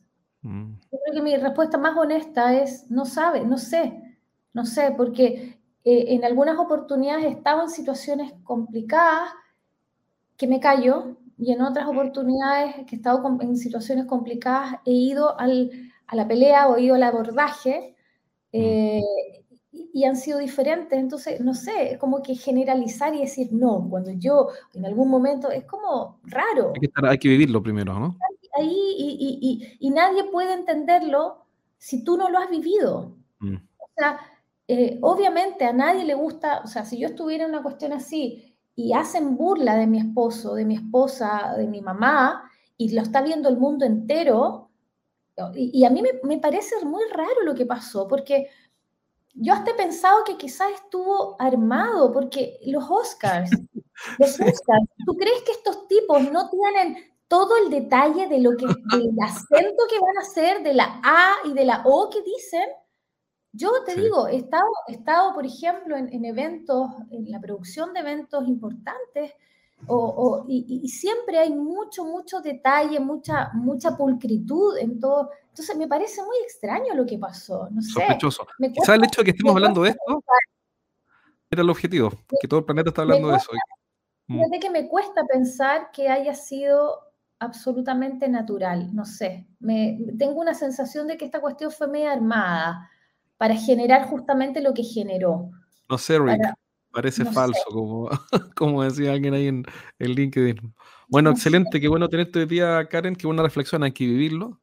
Mm. 0.48 0.80
Yo 0.92 0.98
creo 1.04 1.14
que 1.14 1.22
mi 1.22 1.36
respuesta 1.36 1.78
más 1.78 1.98
honesta 1.98 2.56
es, 2.56 2.90
no 2.90 3.06
sabe, 3.06 3.44
no 3.44 3.58
sé, 3.58 4.02
no 4.54 4.66
sé, 4.66 4.94
porque 4.96 5.60
eh, 5.84 6.06
en 6.16 6.24
algunas 6.24 6.58
oportunidades 6.58 7.26
he 7.26 7.30
estado 7.30 7.64
en 7.64 7.70
situaciones 7.70 8.34
complicadas 8.44 9.30
que 10.38 10.48
me 10.48 10.60
callo 10.60 11.18
y 11.38 11.52
en 11.52 11.62
otras 11.62 11.88
oportunidades 11.88 12.76
que 12.88 12.96
he 12.96 12.98
estado 12.98 13.22
en 13.42 13.58
situaciones 13.58 14.06
complicadas 14.06 14.76
he 14.86 14.92
ido 14.92 15.38
al, 15.38 15.72
a 16.08 16.16
la 16.16 16.28
pelea 16.28 16.68
o 16.68 16.78
he 16.78 16.84
ido 16.84 16.96
al 16.96 17.04
abordaje 17.04 17.96
mm. 18.54 18.58
eh, 18.58 19.04
y 19.94 20.06
han 20.06 20.16
sido 20.16 20.40
diferentes. 20.40 20.98
Entonces, 20.98 21.42
no 21.42 21.54
sé, 21.54 21.98
como 22.00 22.22
que 22.22 22.36
generalizar 22.36 23.14
y 23.14 23.20
decir 23.20 23.50
no, 23.52 23.86
cuando 23.90 24.12
yo 24.12 24.50
en 24.74 24.86
algún 24.86 25.10
momento 25.10 25.52
es 25.52 25.66
como 25.66 26.20
raro. 26.24 26.74
Hay 26.74 26.82
que, 26.82 26.90
hay 27.04 27.18
que 27.18 27.30
vivirlo 27.30 27.62
primero, 27.62 28.00
¿no? 28.00 28.18
Ahí 28.58 29.78
y, 29.80 29.90
nadie 29.90 30.26
puede 30.26 30.54
entenderlo 30.54 31.46
si 31.78 32.04
tú 32.04 32.18
no 32.18 32.30
lo 32.30 32.40
has 32.40 32.50
vivido. 32.50 33.16
Mm. 33.40 33.56
O 33.56 33.90
sea, 33.96 34.20
eh, 34.68 35.00
obviamente 35.02 35.66
a 35.66 35.74
nadie 35.74 36.04
le 36.04 36.14
gusta, 36.14 36.62
o 36.64 36.68
sea, 36.68 36.86
si 36.86 36.98
yo 37.00 37.08
estuviera 37.08 37.46
en 37.46 37.52
una 37.52 37.64
cuestión 37.64 37.94
así 37.94 38.56
y 38.76 38.94
hacen 38.94 39.38
burla 39.38 39.76
de 39.76 39.88
mi 39.88 40.00
esposo, 40.00 40.56
de 40.56 40.66
mi 40.66 40.76
esposa, 40.76 41.56
de 41.58 41.68
mi 41.68 41.82
mamá, 41.82 42.50
y 42.78 42.94
lo 42.94 43.02
está 43.02 43.22
viendo 43.22 43.50
el 43.50 43.58
mundo 43.58 43.86
entero, 43.86 44.70
y, 45.54 45.86
a 45.86 45.92
mí 45.92 46.02
me, 46.02 46.10
me, 46.24 46.40
parece 46.40 46.84
muy 46.84 47.04
raro 47.12 47.44
lo 47.44 47.54
que 47.54 47.66
pasó, 47.66 48.08
porque 48.08 48.50
yo 49.40 49.54
hasta 49.54 49.72
he 49.72 49.76
pensado 49.76 50.24
que 50.24 50.36
quizás 50.36 50.72
estuvo 50.74 51.36
armado, 51.40 52.12
porque 52.12 52.60
los 52.66 52.84
Oscars, 52.90 53.52
los 54.20 54.32
Oscars, 54.32 54.88
¿tú 55.06 55.14
crees 55.16 55.44
que 55.44 55.52
estos 55.52 55.88
tipos 55.88 56.32
no 56.32 56.50
tienen 56.50 56.98
todo 57.28 57.58
el 57.58 57.70
detalle 57.70 58.28
de 58.28 58.40
lo 58.40 58.52
que, 58.56 58.66
del 58.98 59.12
acento 59.22 59.84
que 59.90 60.00
van 60.00 60.18
a 60.18 60.22
hacer, 60.22 60.64
de 60.64 60.74
la 60.74 61.02
A 61.04 61.36
y 61.46 61.54
de 61.54 61.66
la 61.66 61.82
O 61.86 62.10
que 62.10 62.22
dicen. 62.22 62.70
Yo 63.54 63.72
te 63.86 63.96
digo, 63.96 64.28
he 64.28 64.36
estado, 64.36 64.68
he 64.88 64.92
estado, 64.94 65.34
por 65.34 65.44
ejemplo, 65.44 65.98
en, 65.98 66.26
eventos, 66.26 66.92
en 67.10 67.32
la 67.32 67.40
producción 67.40 67.92
de 67.92 68.02
eventos 68.02 68.48
importantes, 68.48 69.34
o, 69.88 70.46
y, 70.48 70.88
siempre 70.90 71.40
hay 71.40 71.52
mucho, 71.52 72.06
mucho 72.06 72.40
detalle, 72.42 73.00
mucha, 73.00 73.50
mucha 73.54 73.98
pulcritud 73.98 74.78
en 74.78 75.00
todo. 75.00 75.32
Entonces 75.50 75.76
me 75.76 75.88
parece 75.88 76.22
muy 76.24 76.38
extraño 76.44 76.94
lo 76.94 77.06
que 77.06 77.18
pasó. 77.18 77.68
No 77.72 77.82
sé, 77.82 77.94
Sospechoso. 77.94 78.46
Quizás 78.60 78.90
el 78.90 79.06
hecho 79.06 79.22
de 79.22 79.26
que 79.26 79.32
estemos 79.32 79.56
hablando 79.56 79.82
de 79.82 79.90
esto 79.90 80.24
era 81.50 81.62
el 81.62 81.70
objetivo, 81.70 82.12
que 82.40 82.48
todo 82.48 82.60
el 82.60 82.66
planeta 82.66 82.90
está 82.90 83.02
hablando 83.04 83.30
de 83.30 83.38
eso. 83.38 83.52
Fíjate 84.28 84.60
que 84.60 84.70
me 84.70 84.88
cuesta 84.88 85.26
pensar 85.26 85.90
que 85.92 86.10
haya 86.10 86.36
sido 86.36 87.07
absolutamente 87.40 88.28
natural, 88.28 88.94
no 88.94 89.06
sé. 89.06 89.48
Me, 89.60 89.98
tengo 90.18 90.40
una 90.42 90.54
sensación 90.54 91.08
de 91.08 91.18
que 91.18 91.26
esta 91.26 91.42
cuestión 91.42 91.72
fue 91.72 91.88
media 91.88 92.14
armada 92.14 92.90
para 93.38 93.56
generar 93.56 94.08
justamente 94.08 94.62
lo 94.62 94.74
que 94.74 94.84
generó. 94.84 95.52
No 95.90 95.98
sé, 95.98 96.20
Rick, 96.20 96.42
parece 96.92 97.26
falso, 97.26 97.64
como, 97.70 98.10
como 98.56 98.84
decía 98.84 99.14
alguien 99.14 99.34
ahí 99.34 99.48
en 99.48 99.64
el 100.00 100.14
LinkedIn. 100.14 100.74
Bueno, 101.08 101.30
excelente, 101.30 101.80
qué 101.80 101.88
bueno 101.88 102.10
tenerte 102.10 102.40
hoy 102.40 102.46
día, 102.46 102.86
Karen, 102.90 103.16
qué 103.16 103.28
buena 103.28 103.44
reflexión, 103.44 103.84
hay 103.84 103.92
que 103.92 104.06
vivirlo, 104.06 104.60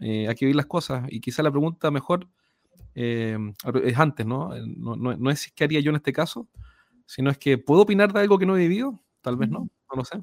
eh, 0.00 0.26
hay 0.28 0.34
que 0.34 0.46
vivir 0.46 0.56
las 0.56 0.66
cosas. 0.66 1.04
Y 1.10 1.20
quizá 1.20 1.42
la 1.42 1.50
pregunta 1.50 1.90
mejor 1.90 2.26
eh, 2.94 3.36
es 3.84 3.98
antes, 3.98 4.26
¿no? 4.26 4.50
No, 4.66 4.96
¿no? 4.96 5.16
no 5.16 5.30
es 5.30 5.52
qué 5.54 5.64
haría 5.64 5.80
yo 5.80 5.90
en 5.90 5.96
este 5.96 6.12
caso, 6.12 6.48
sino 7.04 7.30
es 7.30 7.38
que 7.38 7.58
¿puedo 7.58 7.82
opinar 7.82 8.12
de 8.12 8.20
algo 8.20 8.38
que 8.38 8.46
no 8.46 8.56
he 8.56 8.60
vivido? 8.60 8.98
Tal 9.20 9.36
vez 9.36 9.50
no, 9.50 9.68
no 9.90 9.96
lo 9.96 10.04
sé. 10.04 10.22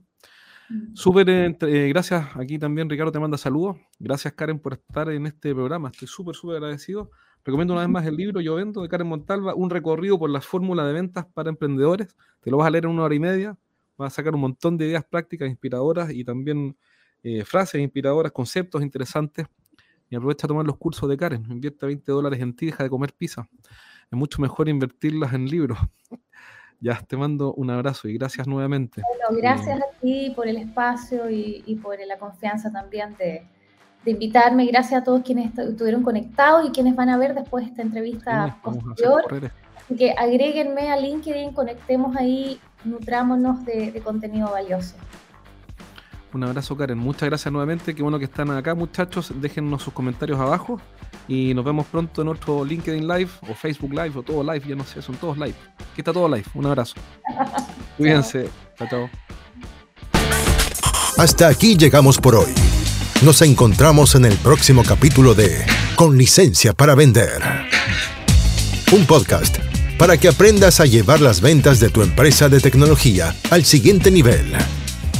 Mm. 0.69 0.95
Súper, 0.95 1.29
eh, 1.29 1.87
gracias. 1.89 2.35
Aquí 2.35 2.57
también 2.57 2.89
Ricardo 2.89 3.11
te 3.11 3.19
manda 3.19 3.37
saludos. 3.37 3.77
Gracias, 3.99 4.33
Karen, 4.33 4.59
por 4.59 4.73
estar 4.73 5.09
en 5.09 5.25
este 5.25 5.53
programa. 5.53 5.89
Estoy 5.89 6.07
súper, 6.07 6.35
súper 6.35 6.57
agradecido. 6.57 7.11
Recomiendo 7.45 7.73
una 7.73 7.81
vez 7.81 7.89
más 7.89 8.05
el 8.05 8.15
libro 8.15 8.39
Yo 8.39 8.55
Vendo 8.55 8.81
de 8.81 8.87
Karen 8.87 9.07
Montalva, 9.07 9.53
un 9.53 9.69
recorrido 9.69 10.17
por 10.17 10.29
la 10.29 10.39
fórmula 10.39 10.85
de 10.87 10.93
ventas 10.93 11.25
para 11.33 11.49
emprendedores. 11.49 12.15
Te 12.39 12.49
lo 12.49 12.57
vas 12.57 12.67
a 12.67 12.69
leer 12.69 12.85
en 12.85 12.91
una 12.91 13.03
hora 13.03 13.15
y 13.15 13.19
media. 13.19 13.57
Vas 13.97 14.13
a 14.13 14.15
sacar 14.15 14.33
un 14.33 14.41
montón 14.41 14.77
de 14.77 14.85
ideas 14.87 15.03
prácticas, 15.03 15.49
inspiradoras 15.49 16.11
y 16.11 16.23
también 16.23 16.77
eh, 17.21 17.43
frases 17.43 17.81
inspiradoras, 17.81 18.31
conceptos 18.31 18.81
interesantes. 18.81 19.45
Y 20.09 20.15
aprovecha 20.15 20.47
a 20.47 20.49
tomar 20.49 20.65
los 20.65 20.77
cursos 20.77 21.09
de 21.09 21.17
Karen. 21.17 21.45
Invierte 21.49 21.85
20 21.85 22.11
dólares 22.11 22.39
en 22.39 22.55
ti, 22.55 22.67
deja 22.67 22.83
de 22.83 22.89
comer 22.89 23.13
pizza. 23.13 23.49
Es 24.09 24.17
mucho 24.17 24.41
mejor 24.41 24.69
invertirlas 24.69 25.33
en 25.33 25.45
libros. 25.45 25.77
Ya, 26.79 27.01
te 27.07 27.15
mando 27.15 27.53
un 27.53 27.69
abrazo 27.69 28.07
y 28.07 28.17
gracias 28.17 28.47
nuevamente. 28.47 29.01
Bueno, 29.07 29.41
gracias 29.41 29.79
a 29.79 29.99
ti 30.01 30.33
por 30.35 30.47
el 30.47 30.57
espacio 30.57 31.29
y, 31.29 31.79
por 31.81 31.97
la 32.05 32.17
confianza 32.17 32.71
también 32.71 33.15
de, 33.17 33.45
invitarme. 34.05 34.65
Gracias 34.65 35.01
a 35.01 35.03
todos 35.03 35.21
quienes 35.23 35.57
estuvieron 35.57 36.03
conectados 36.03 36.67
y 36.67 36.71
quienes 36.71 36.95
van 36.95 37.09
a 37.09 37.17
ver 37.17 37.33
después 37.33 37.65
esta 37.65 37.81
entrevista 37.81 38.57
posterior. 38.61 39.51
Así 39.77 39.95
que 39.95 40.11
agréguenme 40.11 40.91
a 40.91 40.97
LinkedIn, 40.97 41.53
conectemos 41.53 42.15
ahí, 42.15 42.59
nutrámonos 42.83 43.63
de 43.65 44.01
contenido 44.03 44.51
valioso. 44.51 44.95
Un 46.33 46.43
abrazo, 46.43 46.75
Karen. 46.75 46.97
Muchas 46.97 47.29
gracias 47.29 47.51
nuevamente. 47.51 47.93
Qué 47.93 48.01
bueno 48.01 48.17
que 48.17 48.25
están 48.25 48.49
acá, 48.51 48.73
muchachos. 48.73 49.31
Déjennos 49.35 49.83
sus 49.83 49.93
comentarios 49.93 50.39
abajo. 50.39 50.81
Y 51.27 51.53
nos 51.53 51.63
vemos 51.63 51.85
pronto 51.85 52.21
en 52.21 52.27
nuestro 52.27 52.65
LinkedIn 52.65 53.07
Live 53.07 53.29
o 53.49 53.53
Facebook 53.53 53.91
Live 53.91 54.13
o 54.15 54.23
todo 54.23 54.43
live. 54.43 54.67
Ya 54.67 54.75
no 54.75 54.83
sé, 54.83 55.01
son 55.01 55.15
todos 55.15 55.37
live. 55.37 55.55
Aquí 55.91 56.01
está 56.01 56.11
todo 56.11 56.27
live. 56.27 56.45
Un 56.55 56.65
abrazo. 56.65 56.95
Cuídense. 57.97 58.49
Chao, 58.77 58.87
chao. 58.89 59.09
Hasta 61.17 61.47
aquí 61.47 61.77
llegamos 61.77 62.17
por 62.17 62.35
hoy. 62.35 62.53
Nos 63.23 63.41
encontramos 63.43 64.15
en 64.15 64.25
el 64.25 64.35
próximo 64.37 64.83
capítulo 64.83 65.35
de 65.35 65.63
Con 65.95 66.17
licencia 66.17 66.73
para 66.73 66.95
vender. 66.95 67.41
Un 68.91 69.05
podcast 69.05 69.57
para 69.99 70.17
que 70.17 70.27
aprendas 70.27 70.79
a 70.79 70.85
llevar 70.85 71.21
las 71.21 71.39
ventas 71.39 71.79
de 71.79 71.89
tu 71.89 72.01
empresa 72.01 72.49
de 72.49 72.59
tecnología 72.59 73.35
al 73.51 73.63
siguiente 73.63 74.09
nivel. 74.09 74.53